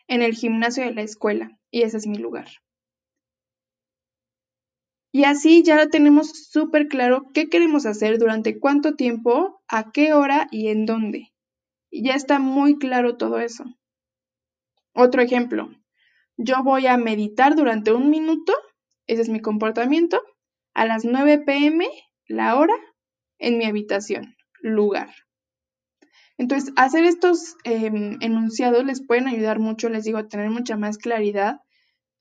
[0.08, 2.48] en el gimnasio de la escuela, y ese es mi lugar.
[5.12, 10.12] Y así ya lo tenemos súper claro qué queremos hacer, durante cuánto tiempo, a qué
[10.12, 11.28] hora y en dónde.
[11.92, 13.64] Ya está muy claro todo eso.
[14.92, 15.70] Otro ejemplo,
[16.36, 18.52] yo voy a meditar durante un minuto,
[19.06, 20.20] ese es mi comportamiento,
[20.74, 21.88] a las 9 pm,
[22.26, 22.74] la hora,
[23.38, 25.10] en mi habitación, lugar.
[26.36, 30.98] Entonces, hacer estos em, enunciados les pueden ayudar mucho, les digo, a tener mucha más
[30.98, 31.60] claridad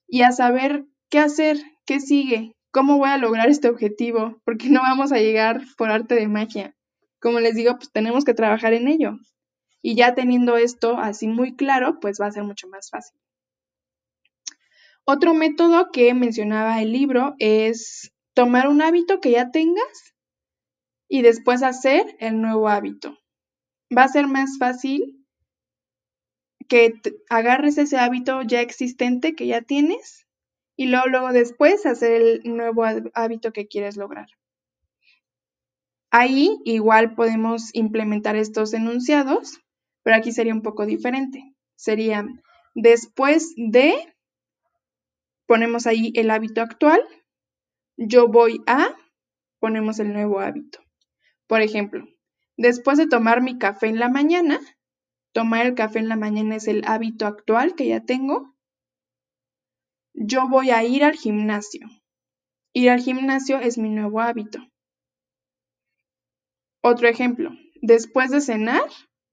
[0.06, 4.80] y a saber qué hacer, qué sigue, cómo voy a lograr este objetivo, porque no
[4.82, 6.74] vamos a llegar por arte de magia.
[7.20, 9.18] Como les digo, pues tenemos que trabajar en ello.
[9.82, 13.18] Y ya teniendo esto así muy claro, pues va a ser mucho más fácil.
[15.04, 20.14] Otro método que mencionaba el libro es tomar un hábito que ya tengas
[21.08, 23.18] y después hacer el nuevo hábito.
[23.96, 25.24] Va a ser más fácil
[26.68, 26.94] que
[27.28, 30.26] agarres ese hábito ya existente que ya tienes
[30.76, 34.26] y luego, después hacer el nuevo hábito que quieres lograr.
[36.10, 39.60] Ahí igual podemos implementar estos enunciados,
[40.02, 41.54] pero aquí sería un poco diferente.
[41.76, 42.26] Sería
[42.74, 43.94] después de,
[45.46, 47.00] ponemos ahí el hábito actual,
[47.96, 48.96] yo voy a,
[49.60, 50.80] ponemos el nuevo hábito.
[51.46, 52.04] Por ejemplo,
[52.56, 54.60] después de tomar mi café en la mañana,
[55.32, 58.54] tomar el café en la mañana es el hábito actual que ya tengo.
[60.14, 61.88] Yo voy a ir al gimnasio.
[62.72, 64.60] Ir al gimnasio es mi nuevo hábito.
[66.82, 68.82] Otro ejemplo, después de cenar,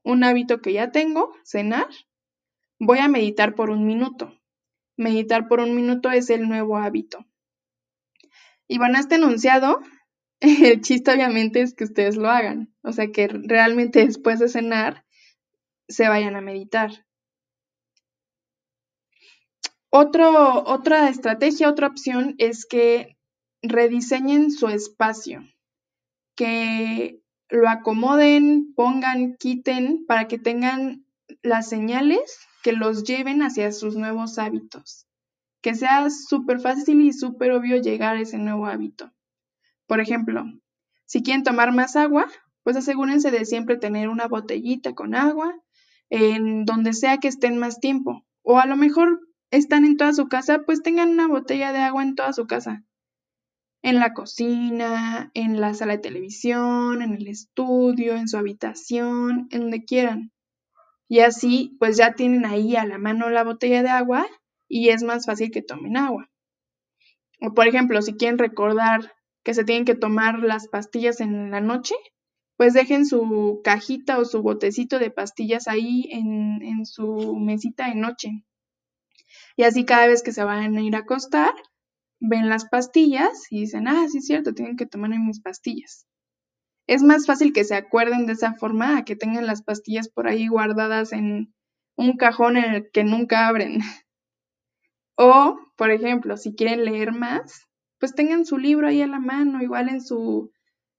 [0.04, 1.88] un hábito que ya tengo, cenar,
[2.80, 4.34] voy a meditar por un minuto.
[4.98, 7.26] Meditar por un minuto es el nuevo hábito.
[8.68, 9.82] Y bueno, este enunciado,
[10.42, 15.06] el chiste obviamente es que ustedes lo hagan, o sea, que realmente después de cenar
[15.88, 17.06] se vayan a meditar.
[19.90, 23.18] Otra estrategia, otra opción es que
[23.62, 25.44] rediseñen su espacio,
[26.36, 31.06] que lo acomoden, pongan, quiten, para que tengan
[31.42, 35.08] las señales que los lleven hacia sus nuevos hábitos
[35.62, 39.12] que sea súper fácil y súper obvio llegar a ese nuevo hábito.
[39.92, 40.46] Por ejemplo,
[41.04, 42.26] si quieren tomar más agua,
[42.64, 45.54] pues asegúrense de siempre tener una botellita con agua
[46.10, 48.26] en donde sea que estén más tiempo.
[48.42, 52.04] O a lo mejor están en toda su casa, pues tengan una botella de agua
[52.04, 52.86] en toda su casa.
[53.82, 59.60] En la cocina, en la sala de televisión, en el estudio, en su habitación, en
[59.60, 60.32] donde quieran.
[61.10, 64.26] Y así, pues ya tienen ahí a la mano la botella de agua
[64.70, 66.30] y es más fácil que tomen agua.
[67.42, 69.12] O por ejemplo, si quieren recordar
[69.44, 71.96] que se tienen que tomar las pastillas en la noche,
[72.58, 77.96] pues dejen su cajita o su botecito de pastillas ahí en, en su mesita de
[77.96, 78.30] noche.
[79.56, 81.54] Y así cada vez que se van a ir a acostar,
[82.20, 86.06] ven las pastillas y dicen, ah, sí es cierto, tienen que tomar mis pastillas.
[86.88, 90.28] Es más fácil que se acuerden de esa forma a que tengan las pastillas por
[90.28, 91.54] ahí guardadas en
[91.96, 93.80] un cajón en el que nunca abren.
[95.24, 97.68] O, por ejemplo, si quieren leer más,
[98.02, 100.52] pues tengan su libro ahí a la mano, igual en su,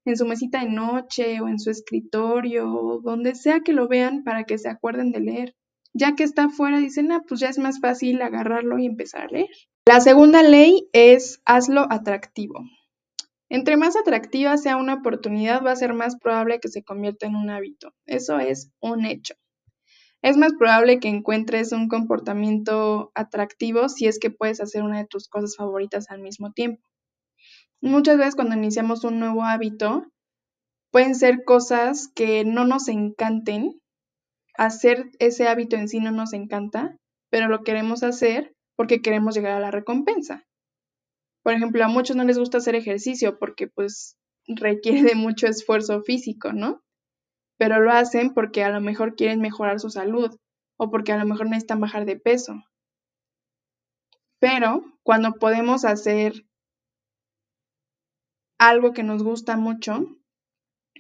[0.07, 4.45] en su mesita de noche o en su escritorio, donde sea que lo vean para
[4.45, 5.57] que se acuerden de leer.
[5.93, 9.29] Ya que está afuera, dicen, ah, pues ya es más fácil agarrarlo y empezar a
[9.29, 9.51] leer.
[9.87, 12.65] La segunda ley es hazlo atractivo.
[13.51, 17.35] Entre más atractiva sea una oportunidad, va a ser más probable que se convierta en
[17.35, 17.93] un hábito.
[18.07, 19.35] Eso es un hecho
[20.23, 25.07] es más probable que encuentres un comportamiento atractivo si es que puedes hacer una de
[25.07, 26.83] tus cosas favoritas al mismo tiempo.
[27.83, 30.07] Muchas veces cuando iniciamos un nuevo hábito,
[30.91, 33.79] pueden ser cosas que no nos encanten.
[34.57, 36.97] Hacer ese hábito en sí no nos encanta,
[37.31, 40.45] pero lo queremos hacer porque queremos llegar a la recompensa.
[41.43, 44.17] Por ejemplo, a muchos no les gusta hacer ejercicio porque pues
[44.47, 46.81] requiere de mucho esfuerzo físico, ¿no?
[47.63, 50.37] pero lo hacen porque a lo mejor quieren mejorar su salud
[50.77, 52.61] o porque a lo mejor necesitan bajar de peso.
[54.41, 56.45] Pero cuando podemos hacer
[58.69, 60.07] algo que nos gusta mucho,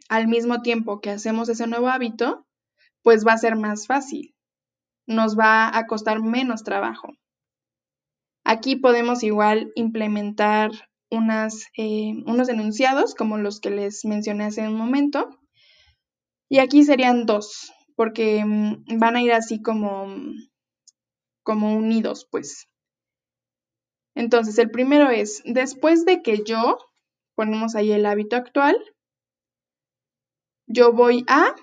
[0.08, 2.46] al mismo tiempo que hacemos ese nuevo hábito,
[3.02, 4.34] pues va a ser más fácil.
[5.06, 7.08] Nos va a costar menos trabajo.
[8.44, 10.72] Aquí podemos igual implementar
[11.10, 15.28] eh, unos enunciados como los que les mencioné hace un momento
[16.48, 20.06] y aquí serían dos, porque mm, van a ir así como,
[21.44, 22.68] como unidos, pues.
[24.14, 26.76] Entonces, el primero es, después de que yo,
[27.34, 28.76] ponemos ahí el hábito actual,
[30.66, 31.54] yo voy a,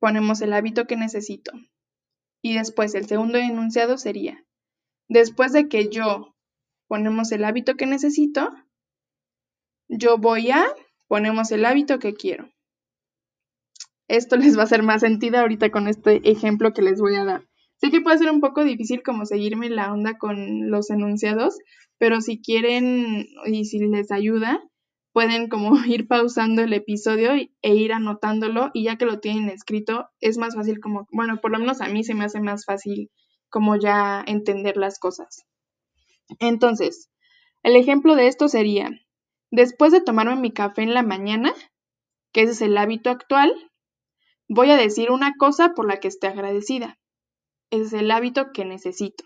[0.00, 1.52] ponemos el hábito que necesito.
[2.42, 4.44] Y después el segundo enunciado sería,
[5.08, 6.34] después de que yo,
[6.86, 8.52] ponemos el hábito que necesito,
[9.88, 10.66] yo voy a,
[11.06, 12.50] ponemos el hábito que quiero.
[14.08, 17.24] Esto les va a hacer más sentido ahorita con este ejemplo que les voy a
[17.24, 17.48] dar.
[17.76, 21.56] Sé que puede ser un poco difícil como seguirme la onda con los enunciados,
[21.98, 24.62] pero si quieren y si les ayuda,
[25.12, 30.08] pueden como ir pausando el episodio e ir anotándolo y ya que lo tienen escrito,
[30.20, 33.10] es más fácil como, bueno, por lo menos a mí se me hace más fácil
[33.50, 35.44] como ya entender las cosas.
[36.38, 37.10] Entonces,
[37.62, 38.90] el ejemplo de esto sería,
[39.50, 41.54] después de tomarme mi café en la mañana,
[42.32, 43.52] que ese es el hábito actual,
[44.48, 46.98] voy a decir una cosa por la que esté agradecida
[47.70, 49.24] es el hábito que necesito.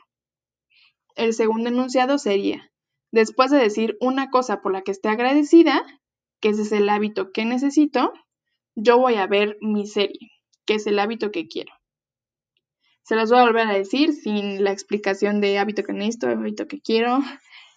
[1.16, 2.70] El segundo enunciado sería,
[3.10, 5.82] después de decir una cosa por la que esté agradecida,
[6.40, 8.12] que ese es el hábito que necesito,
[8.74, 10.30] yo voy a ver mi serie,
[10.64, 11.72] que es el hábito que quiero.
[13.04, 16.68] Se los voy a volver a decir sin la explicación de hábito que necesito, hábito
[16.68, 17.18] que quiero.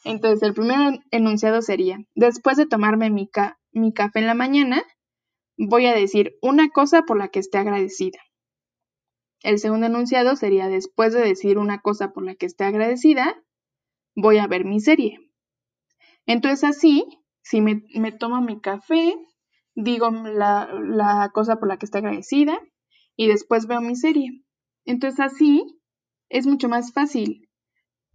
[0.03, 3.29] Entonces, el primer enunciado sería, después de tomarme mi,
[3.71, 4.83] mi café en la mañana,
[5.57, 8.19] voy a decir una cosa por la que esté agradecida.
[9.45, 13.43] El segundo enunciado sería después de decir una cosa por la que esté agradecida,
[14.15, 15.19] voy a ver mi serie.
[16.25, 17.05] Entonces así,
[17.43, 17.75] si me,
[18.11, 19.13] tomo mi café,
[19.75, 22.59] digo la, la cosa por la que esté agradecida
[23.15, 24.43] y después veo mi serie.
[24.83, 25.79] Entonces así
[26.27, 27.47] es mucho más fácil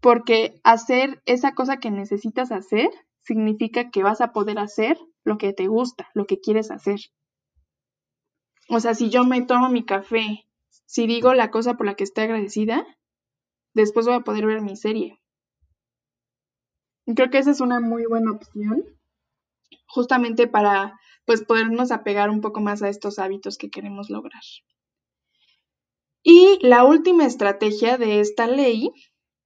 [0.00, 5.52] porque hacer esa cosa que necesitas hacer significa que vas a poder hacer lo que
[5.52, 6.98] te gusta, lo que quieres hacer.
[8.68, 10.49] O sea, si yo me tomo mi café
[10.90, 12.84] si digo la cosa por la que estoy agradecida,
[13.74, 15.20] después voy a poder ver mi serie.
[17.06, 18.82] Creo que esa es una muy buena opción,
[19.86, 24.42] justamente para pues podernos apegar un poco más a estos hábitos que queremos lograr.
[26.24, 28.90] Y la última estrategia de esta ley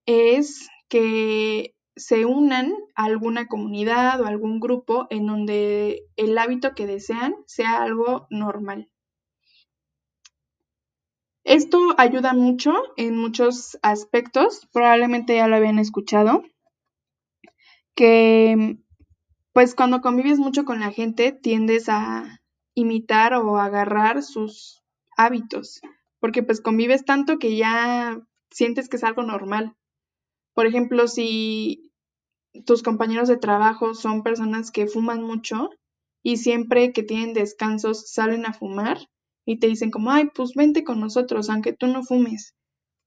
[0.07, 6.87] es que se unan a alguna comunidad o algún grupo en donde el hábito que
[6.87, 8.89] desean sea algo normal.
[11.45, 16.43] Esto ayuda mucho en muchos aspectos, probablemente ya lo habían escuchado,
[17.95, 18.79] que
[19.53, 22.41] pues cuando convives mucho con la gente tiendes a
[22.75, 24.83] imitar o agarrar sus
[25.19, 25.83] hábitos,
[26.19, 28.21] porque pues convives tanto que ya
[28.51, 29.77] sientes que es algo normal.
[30.55, 31.93] Por ejemplo, si
[32.65, 35.69] tus compañeros de trabajo son personas que fuman mucho
[36.23, 38.99] y siempre que tienen descansos salen a fumar,
[39.47, 42.55] y te dicen como, ay, pues vente con nosotros, aunque tú no fumes.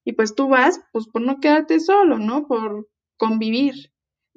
[0.05, 2.47] Y pues tú vas, pues por no quedarte solo, ¿no?
[2.47, 3.91] Por convivir.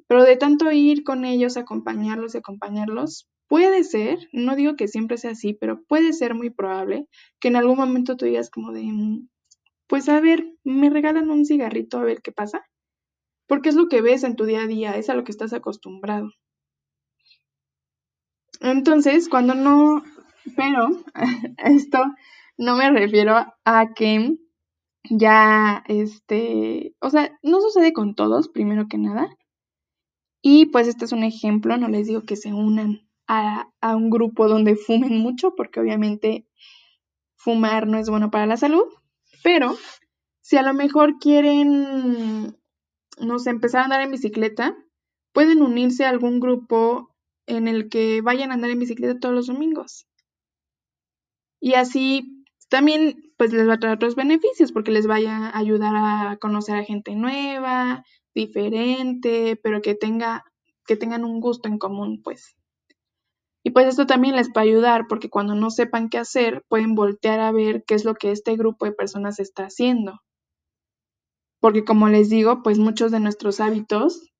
[0.07, 5.17] Pero de tanto ir con ellos, acompañarlos y acompañarlos, puede ser, no digo que siempre
[5.17, 7.07] sea así, pero puede ser muy probable
[7.39, 9.27] que en algún momento tú digas como de, mm,
[9.87, 12.65] pues a ver, me regalan un cigarrito a ver qué pasa.
[13.47, 15.53] Porque es lo que ves en tu día a día, es a lo que estás
[15.53, 16.31] acostumbrado.
[18.61, 20.03] Entonces, cuando no
[20.55, 20.89] pero
[21.57, 21.99] esto
[22.57, 23.35] no me refiero
[23.65, 24.37] a que
[25.09, 29.29] ya, este, o sea, no sucede con todos, primero que nada.
[30.43, 34.09] Y pues este es un ejemplo, no les digo que se unan a, a un
[34.09, 36.47] grupo donde fumen mucho, porque obviamente
[37.35, 38.83] fumar no es bueno para la salud,
[39.43, 39.75] pero
[40.41, 42.57] si a lo mejor quieren,
[43.19, 44.75] no sé, empezar a andar en bicicleta,
[45.33, 47.15] pueden unirse a algún grupo
[47.47, 50.07] en el que vayan a andar en bicicleta todos los domingos.
[51.61, 55.93] Y así también pues les va a traer otros beneficios porque les vaya a ayudar
[55.95, 58.03] a conocer a gente nueva,
[58.33, 60.43] diferente, pero que tenga
[60.85, 62.57] que tengan un gusto en común, pues.
[63.63, 66.95] Y pues esto también les va a ayudar porque cuando no sepan qué hacer, pueden
[66.95, 70.19] voltear a ver qué es lo que este grupo de personas está haciendo.
[71.59, 74.31] Porque como les digo, pues muchos de nuestros hábitos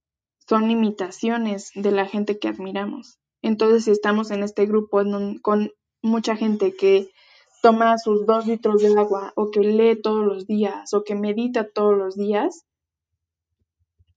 [0.47, 3.19] son imitaciones de la gente que admiramos.
[3.43, 5.03] Entonces, si estamos en este grupo
[5.41, 7.09] con mucha gente que
[7.61, 11.69] toma sus dos litros de agua o que lee todos los días o que medita
[11.69, 12.65] todos los días,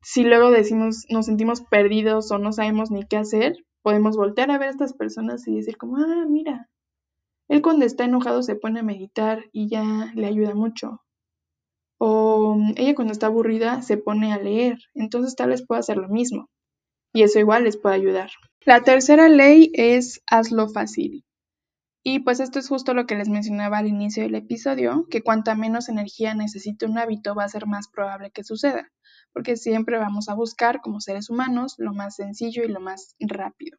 [0.02, 4.58] si luego decimos, nos sentimos perdidos o no sabemos ni qué hacer, podemos voltear a
[4.58, 6.68] ver a estas personas y decir como, ah, mira,
[7.48, 11.00] él cuando está enojado se pone a meditar y ya le ayuda mucho.
[11.98, 16.08] O ella cuando está aburrida se pone a leer, entonces tal vez pueda hacer lo
[16.08, 16.50] mismo.
[17.12, 18.30] Y eso igual les puede ayudar.
[18.64, 21.24] La tercera ley es hazlo fácil.
[22.06, 25.54] Y pues esto es justo lo que les mencionaba al inicio del episodio, que cuanta
[25.54, 28.92] menos energía necesite un hábito va a ser más probable que suceda,
[29.32, 33.78] porque siempre vamos a buscar como seres humanos lo más sencillo y lo más rápido.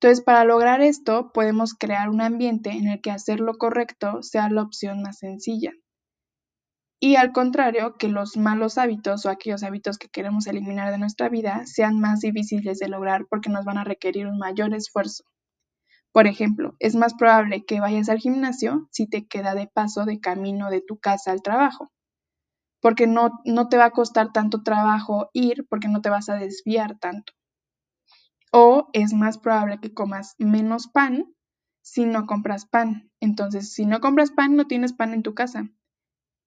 [0.00, 4.50] Entonces, para lograr esto, podemos crear un ambiente en el que hacer lo correcto sea
[4.50, 5.70] la opción más sencilla.
[7.00, 11.28] Y al contrario, que los malos hábitos o aquellos hábitos que queremos eliminar de nuestra
[11.28, 15.22] vida sean más difíciles de lograr porque nos van a requerir un mayor esfuerzo.
[16.12, 20.20] Por ejemplo, es más probable que vayas al gimnasio si te queda de paso de
[20.20, 21.92] camino de tu casa al trabajo,
[22.80, 26.36] porque no, no te va a costar tanto trabajo ir porque no te vas a
[26.36, 27.32] desviar tanto.
[28.52, 31.26] O es más probable que comas menos pan
[31.82, 33.10] si no compras pan.
[33.20, 35.68] Entonces, si no compras pan, no tienes pan en tu casa.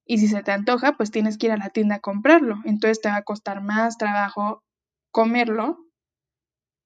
[0.05, 2.57] Y si se te antoja, pues tienes que ir a la tienda a comprarlo.
[2.65, 4.63] Entonces te va a costar más trabajo
[5.11, 5.79] comerlo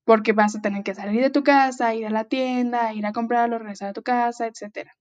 [0.06, 3.12] porque vas a tener que salir de tu casa, ir a la tienda, ir a
[3.12, 4.91] comprarlo, regresar a tu casa, etc.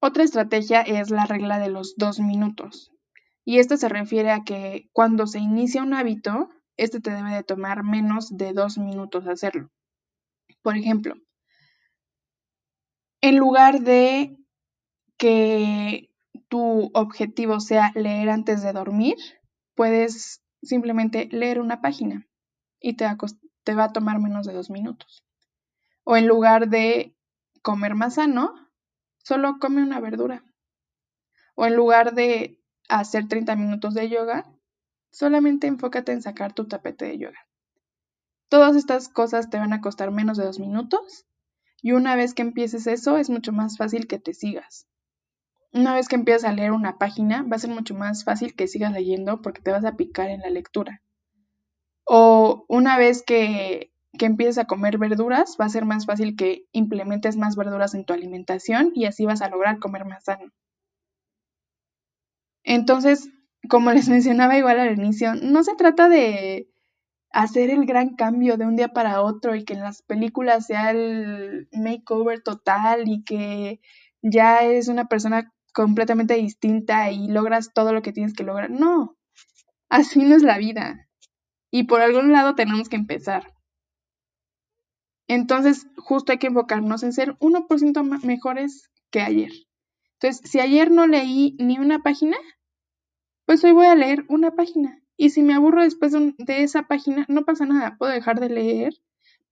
[0.00, 2.90] Otra estrategia es la regla de los dos minutos.
[3.44, 7.44] Y esto se refiere a que cuando se inicia un hábito, este te debe de
[7.44, 9.70] tomar menos de dos minutos hacerlo.
[10.62, 11.14] Por ejemplo,
[13.20, 14.38] en lugar de
[15.18, 16.08] que
[16.48, 19.16] tu objetivo sea leer antes de dormir,
[19.74, 22.26] puedes simplemente leer una página
[22.80, 25.24] y te va, a tomar menos de dos minutos.
[26.04, 27.14] O en lugar de
[27.62, 28.54] comer más sano,
[29.18, 30.44] solo come una verdura.
[31.54, 34.46] O en lugar de hacer 30 minutos de yoga,
[35.10, 37.46] Solamente enfócate en sacar tu tapete de yoga.
[38.48, 41.26] Todas estas cosas te van a costar menos de dos minutos
[41.82, 44.86] y una vez que empieces eso es mucho más fácil que te sigas.
[45.72, 48.68] Una vez que empiezas a leer una página va a ser mucho más fácil que
[48.68, 51.02] sigas leyendo porque te vas a picar en la lectura.
[52.12, 56.66] O una vez que, que empieces a comer verduras va a ser más fácil que
[56.72, 60.50] implementes más verduras en tu alimentación y así vas a lograr comer más sano.
[62.64, 63.30] Entonces,
[63.68, 66.68] como les mencionaba igual al inicio, no se trata de
[67.30, 70.90] hacer el gran cambio de un día para otro y que en las películas sea
[70.90, 73.80] el makeover total y que
[74.20, 78.68] ya es una persona completamente distinta y logras todo lo que tienes que lograr.
[78.68, 79.16] No,
[79.88, 81.06] así no es la vida.
[81.70, 83.54] Y por algún lado tenemos que empezar.
[85.28, 89.52] Entonces, justo hay que enfocarnos en ser 1% mejores que ayer.
[90.14, 92.36] Entonces, si ayer no leí ni una página,
[93.46, 95.00] pues hoy voy a leer una página.
[95.16, 98.94] Y si me aburro después de esa página, no pasa nada, puedo dejar de leer,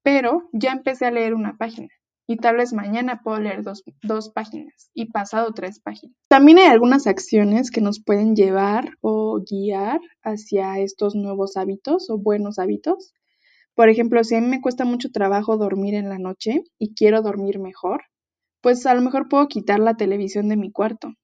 [0.03, 1.91] pero ya empecé a leer una página.
[2.31, 6.15] Y tal vez mañana puedo leer dos, dos páginas y pasado tres páginas.
[6.29, 12.19] También hay algunas acciones que nos pueden llevar o guiar hacia estos nuevos hábitos o
[12.19, 13.15] buenos hábitos.
[13.75, 17.23] Por ejemplo, si a mí me cuesta mucho trabajo dormir en la noche y quiero
[17.23, 18.03] dormir mejor,
[18.61, 21.15] pues a lo mejor puedo quitar la televisión de mi cuarto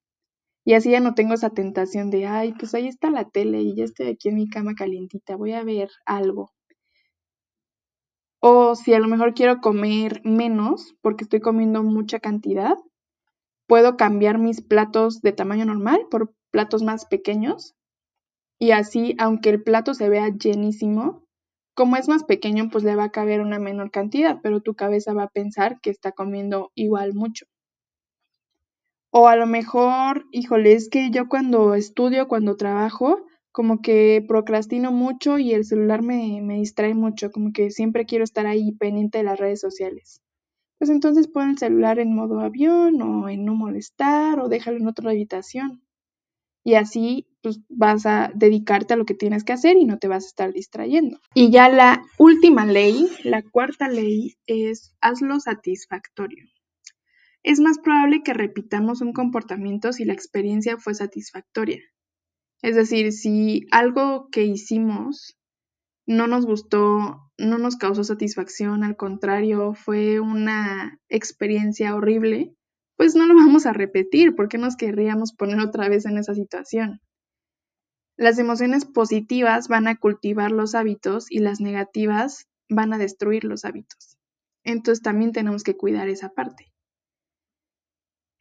[0.66, 3.76] y así ya no tengo esa tentación de, ay, pues ahí está la tele y
[3.76, 6.53] ya estoy aquí en mi cama calientita, voy a ver algo.
[8.46, 12.76] O si a lo mejor quiero comer menos porque estoy comiendo mucha cantidad,
[13.66, 17.74] puedo cambiar mis platos de tamaño normal por platos más pequeños.
[18.58, 21.24] Y así, aunque el plato se vea llenísimo,
[21.74, 25.14] como es más pequeño, pues le va a caber una menor cantidad, pero tu cabeza
[25.14, 27.46] va a pensar que está comiendo igual mucho.
[29.10, 33.24] O a lo mejor, híjole, es que yo cuando estudio, cuando trabajo,
[33.54, 38.24] como que procrastino mucho y el celular me, me distrae mucho, como que siempre quiero
[38.24, 40.20] estar ahí pendiente de las redes sociales.
[40.78, 44.88] Pues entonces pon el celular en modo avión o en no molestar o déjalo en
[44.88, 45.84] otra habitación.
[46.64, 50.08] Y así pues vas a dedicarte a lo que tienes que hacer y no te
[50.08, 51.20] vas a estar distrayendo.
[51.32, 56.44] Y ya la última ley, la cuarta ley es hazlo satisfactorio
[57.44, 61.78] es más probable que repitamos un comportamiento si la experiencia fue satisfactoria.
[62.64, 65.36] Es decir, si algo que hicimos
[66.06, 72.54] no nos gustó, no nos causó satisfacción, al contrario, fue una experiencia horrible,
[72.96, 77.02] pues no lo vamos a repetir porque nos querríamos poner otra vez en esa situación.
[78.16, 83.66] Las emociones positivas van a cultivar los hábitos y las negativas van a destruir los
[83.66, 84.16] hábitos.
[84.62, 86.72] Entonces también tenemos que cuidar esa parte.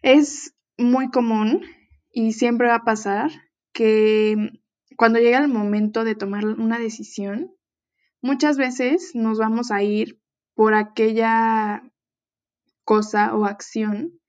[0.01, 1.65] Es muy común
[2.09, 3.29] y siempre va a pasar
[3.73, 4.61] que
[4.95, 7.53] cuando llega el momento de tomar una decisión,
[8.21, 10.19] muchas veces nos vamos a ir
[10.55, 11.83] por aquella
[12.85, 14.19] cosa o acción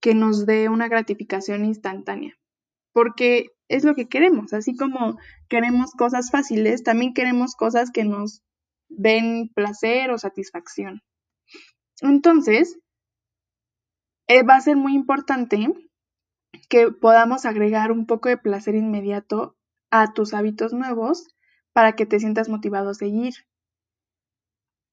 [0.00, 2.38] que nos dé una gratificación instantánea,
[2.92, 5.18] porque es lo que queremos, así como
[5.48, 8.42] queremos cosas fáciles, también queremos cosas que nos
[8.88, 11.00] den placer o satisfacción.
[12.00, 12.78] Entonces,
[14.28, 15.68] eh, va a ser muy importante
[16.68, 19.56] que podamos agregar un poco de placer inmediato
[19.90, 21.28] a tus hábitos nuevos
[21.72, 23.34] para que te sientas motivado a seguir.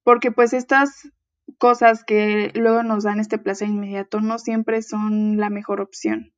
[0.03, 1.11] Porque pues estas
[1.57, 6.33] cosas que luego nos dan este placer inmediato no siempre son la mejor opción.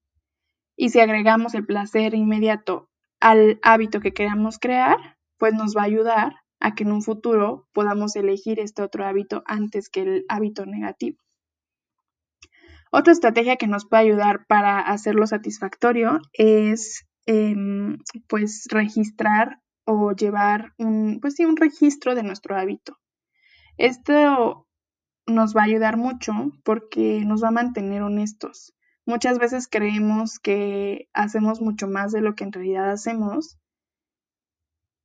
[0.75, 5.85] Y si agregamos el placer inmediato al hábito que queramos crear, pues nos va a
[5.85, 10.65] ayudar a que en un futuro podamos elegir este otro hábito antes que el hábito
[10.65, 11.17] negativo.
[12.91, 20.73] Otra estrategia que nos puede ayudar para hacerlo satisfactorio es em, pues registrar o llevar
[20.77, 22.97] un, pues sí, un registro de nuestro hábito.
[23.77, 24.67] Esto
[25.25, 26.33] nos va a ayudar mucho
[26.65, 28.73] porque nos va a mantener honestos.
[29.05, 33.57] Muchas veces creemos que hacemos mucho más de lo que en realidad hacemos,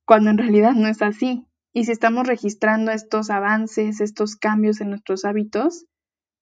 [0.05, 1.47] cuando en realidad no es así.
[1.73, 5.85] Y si estamos registrando estos avances, estos cambios en nuestros hábitos,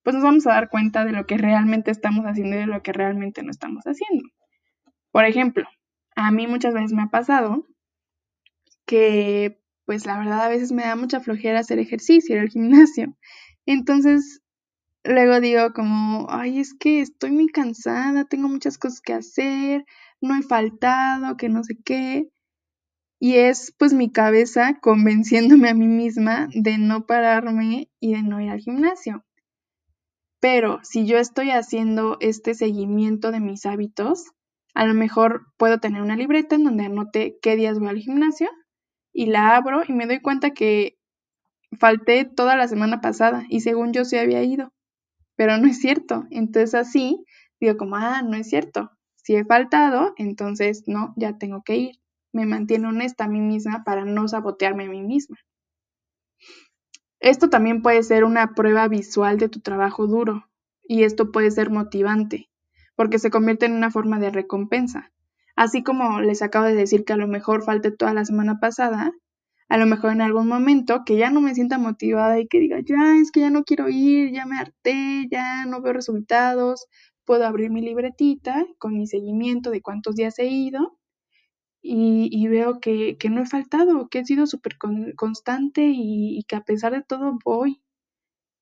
[0.05, 2.83] pues nos vamos a dar cuenta de lo que realmente estamos haciendo y de lo
[2.83, 4.29] que realmente no estamos haciendo.
[5.11, 5.67] Por ejemplo,
[6.15, 7.65] a mí muchas veces me ha pasado
[8.85, 13.17] que, pues la verdad a veces me da mucha flojera hacer ejercicio, ir al gimnasio.
[13.65, 14.41] Entonces,
[15.03, 19.85] luego digo como, ay, es que estoy muy cansada, tengo muchas cosas que hacer,
[20.21, 22.29] no he faltado, que no sé qué.
[23.19, 28.41] Y es pues mi cabeza convenciéndome a mí misma de no pararme y de no
[28.41, 29.25] ir al gimnasio.
[30.39, 34.25] Pero si yo estoy haciendo este seguimiento de mis hábitos,
[34.73, 38.49] a lo mejor puedo tener una libreta en donde anote qué días voy al gimnasio
[39.13, 40.97] y la abro y me doy cuenta que
[41.79, 44.73] falté toda la semana pasada y según yo sí había ido,
[45.35, 46.25] pero no es cierto.
[46.31, 47.25] Entonces así
[47.59, 48.91] digo como, ah, no es cierto.
[49.15, 51.95] Si he faltado, entonces no, ya tengo que ir.
[52.33, 55.37] Me mantiene honesta a mí misma para no sabotearme a mí misma.
[57.25, 60.47] Esto también puede ser una prueba visual de tu trabajo duro
[60.87, 62.51] y esto puede ser motivante
[62.95, 65.11] porque se convierte en una forma de recompensa.
[65.55, 69.11] Así como les acabo de decir que a lo mejor falte toda la semana pasada,
[69.69, 72.77] a lo mejor en algún momento que ya no me sienta motivada y que diga,
[72.85, 76.85] ya es que ya no quiero ir, ya me harté, ya no veo resultados,
[77.23, 80.95] puedo abrir mi libretita con mi seguimiento de cuántos días he ido
[81.87, 84.77] y, veo que, no he faltado, que he sido súper
[85.15, 87.81] constante y, que a pesar de todo voy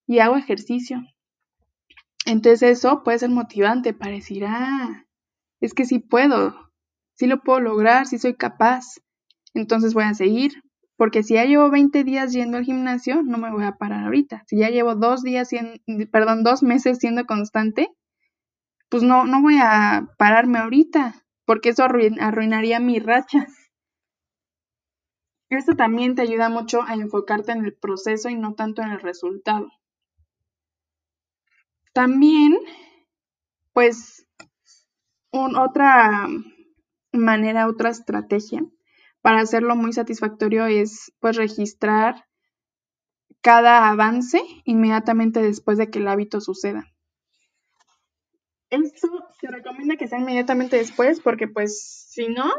[0.06, 1.02] y hago ejercicio.
[2.26, 5.06] Entonces eso puede ser motivante para decir, ah,
[5.62, 6.72] es que sí puedo,
[7.14, 9.00] sí lo puedo lograr, sí soy capaz.
[9.54, 10.64] Entonces voy a seguir,
[10.98, 14.44] porque si ya llevo 20 días yendo al gimnasio, no me voy a parar ahorita.
[14.48, 15.50] Si ya llevo dos días,
[16.12, 17.90] perdón, dos meses siendo constante,
[18.90, 23.48] pues no, no voy a pararme ahorita porque eso arruinaría mi racha.
[25.50, 29.00] Esto también te ayuda mucho a enfocarte en el proceso y no tanto en el
[29.02, 29.70] resultado.
[31.94, 32.58] También,
[33.74, 34.26] pues,
[35.32, 36.28] otra
[37.12, 38.66] manera, otra estrategia
[39.22, 42.26] para hacerlo muy satisfactorio es, pues, registrar
[43.42, 46.86] cada avance inmediatamente después de que el hábito suceda.
[48.72, 52.50] Esto se recomienda que sea inmediatamente después porque pues si no,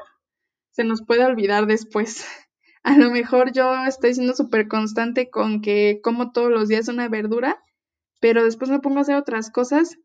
[0.71, 2.27] se nos puede olvidar después.
[2.83, 7.09] A lo mejor yo estoy siendo súper constante con que como todos los días una
[7.09, 7.59] verdura,
[8.21, 9.97] pero después me pongo a hacer otras cosas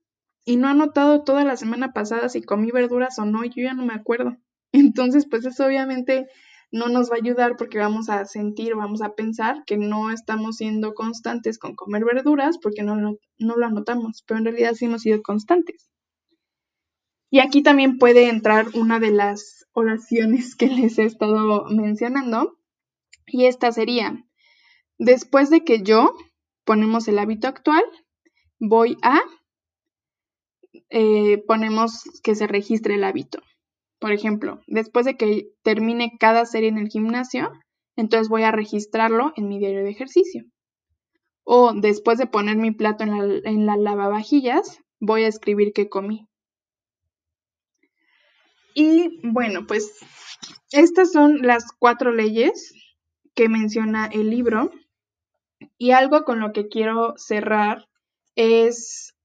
[0.45, 3.73] y no he notado toda la semana pasada si comí verduras o no, yo ya
[3.73, 4.37] no me acuerdo.
[4.71, 6.27] Entonces, pues eso obviamente
[6.71, 10.55] no nos va a ayudar porque vamos a sentir, vamos a pensar que no estamos
[10.55, 15.01] siendo constantes con comer verduras porque no, no lo anotamos, pero en realidad sí hemos
[15.01, 15.88] sido constantes.
[17.29, 22.57] Y aquí también puede entrar una de las oraciones que les he estado mencionando.
[23.27, 24.25] Y esta sería,
[24.97, 26.15] después de que yo
[26.65, 27.83] ponemos el hábito actual,
[28.59, 29.21] voy a,
[30.89, 33.39] eh, ponemos que se registre el hábito.
[33.99, 37.51] Por ejemplo, después de que termine cada serie en el gimnasio,
[37.95, 40.45] entonces voy a registrarlo en mi diario de ejercicio.
[41.43, 45.89] O después de poner mi plato en la, en la lavavajillas, voy a escribir qué
[45.89, 46.28] comí.
[48.73, 49.97] Y bueno, pues
[50.71, 52.73] estas son las cuatro leyes
[53.35, 54.71] que menciona el libro.
[55.77, 57.87] Y algo con lo que quiero cerrar
[58.35, 59.15] es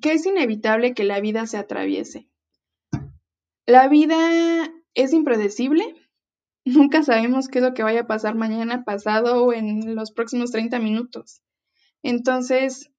[0.00, 2.28] que es inevitable que la vida se atraviese.
[3.66, 5.94] La vida es impredecible.
[6.64, 10.50] Nunca sabemos qué es lo que vaya a pasar mañana, pasado o en los próximos
[10.50, 11.42] 30 minutos.
[12.02, 12.90] Entonces,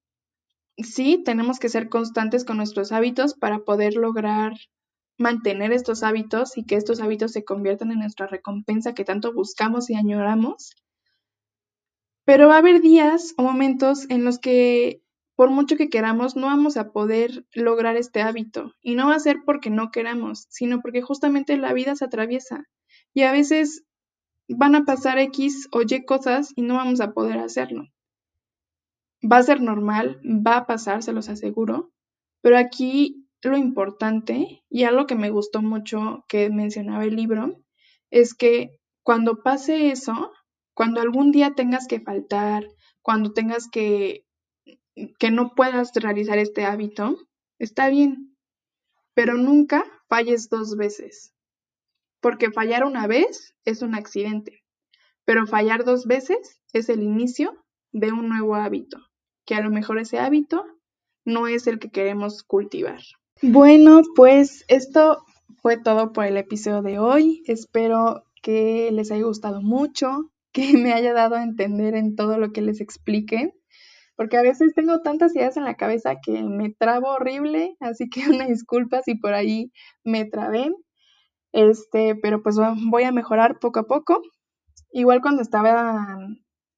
[0.76, 4.52] sí, tenemos que ser constantes con nuestros hábitos para poder lograr
[5.18, 9.90] mantener estos hábitos y que estos hábitos se conviertan en nuestra recompensa que tanto buscamos
[9.90, 10.76] y añoramos.
[12.24, 15.02] Pero va a haber días o momentos en los que
[15.36, 18.72] por mucho que queramos, no vamos a poder lograr este hábito.
[18.80, 22.64] Y no va a ser porque no queramos, sino porque justamente la vida se atraviesa.
[23.12, 23.84] Y a veces
[24.48, 27.84] van a pasar X o Y cosas y no vamos a poder hacerlo.
[29.30, 31.92] Va a ser normal, va a pasar, se los aseguro.
[32.40, 37.62] Pero aquí lo importante, y algo que me gustó mucho que mencionaba el libro,
[38.10, 40.32] es que cuando pase eso,
[40.74, 42.66] cuando algún día tengas que faltar,
[43.02, 44.26] cuando tengas que
[45.18, 47.16] que no puedas realizar este hábito,
[47.58, 48.36] está bien,
[49.14, 51.34] pero nunca falles dos veces,
[52.20, 54.64] porque fallar una vez es un accidente,
[55.24, 58.98] pero fallar dos veces es el inicio de un nuevo hábito,
[59.44, 60.64] que a lo mejor ese hábito
[61.24, 63.00] no es el que queremos cultivar.
[63.42, 65.24] Bueno, pues esto
[65.62, 67.42] fue todo por el episodio de hoy.
[67.46, 72.52] Espero que les haya gustado mucho, que me haya dado a entender en todo lo
[72.52, 73.52] que les explique
[74.16, 78.20] porque a veces tengo tantas ideas en la cabeza que me trabo horrible, así que
[78.30, 79.70] una disculpa si por ahí
[80.04, 80.70] me trabé.
[81.52, 82.56] Este, pero pues
[82.90, 84.22] voy a mejorar poco a poco.
[84.90, 86.18] Igual cuando estaba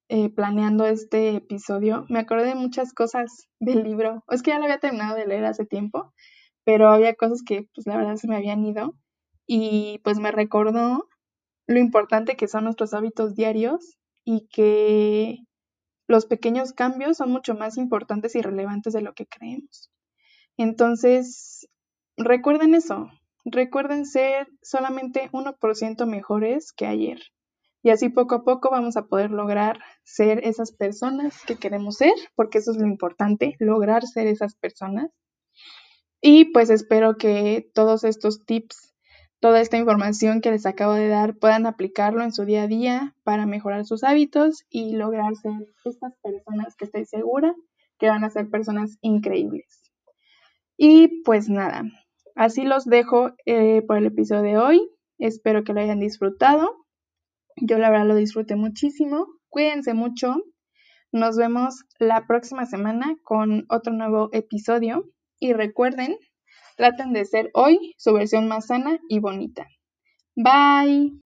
[0.08, 4.24] eh, planeando este episodio, me acordé de muchas cosas del libro.
[4.28, 6.12] Es que ya lo había terminado de leer hace tiempo,
[6.68, 8.94] pero había cosas que pues la verdad se me habían ido
[9.46, 11.08] y pues me recordó
[11.66, 15.38] lo importante que son nuestros hábitos diarios y que
[16.08, 19.90] los pequeños cambios son mucho más importantes y relevantes de lo que creemos.
[20.58, 21.66] Entonces,
[22.18, 23.08] recuerden eso,
[23.46, 27.18] recuerden ser solamente 1% mejores que ayer.
[27.82, 32.12] Y así poco a poco vamos a poder lograr ser esas personas que queremos ser,
[32.34, 35.08] porque eso es lo importante, lograr ser esas personas.
[36.20, 38.88] Y pues espero que todos estos tips
[39.40, 43.14] toda esta información que les acabo de dar puedan aplicarlo en su día a día
[43.22, 45.52] para mejorar sus hábitos y lograr ser
[45.84, 47.54] estas personas que estoy segura
[47.98, 49.82] que van a ser personas increíbles.
[50.76, 51.82] Y pues nada,
[52.36, 54.90] así los dejo eh, por el episodio de hoy.
[55.18, 56.86] Espero que lo hayan disfrutado.
[57.56, 59.26] Yo la verdad lo disfruté muchísimo.
[59.48, 60.36] Cuídense mucho.
[61.10, 65.04] Nos vemos la próxima semana con otro nuevo episodio.
[65.40, 66.18] Y recuerden
[66.78, 69.66] Traten de ser hoy su versión más sana y bonita.
[70.36, 71.20] Bye.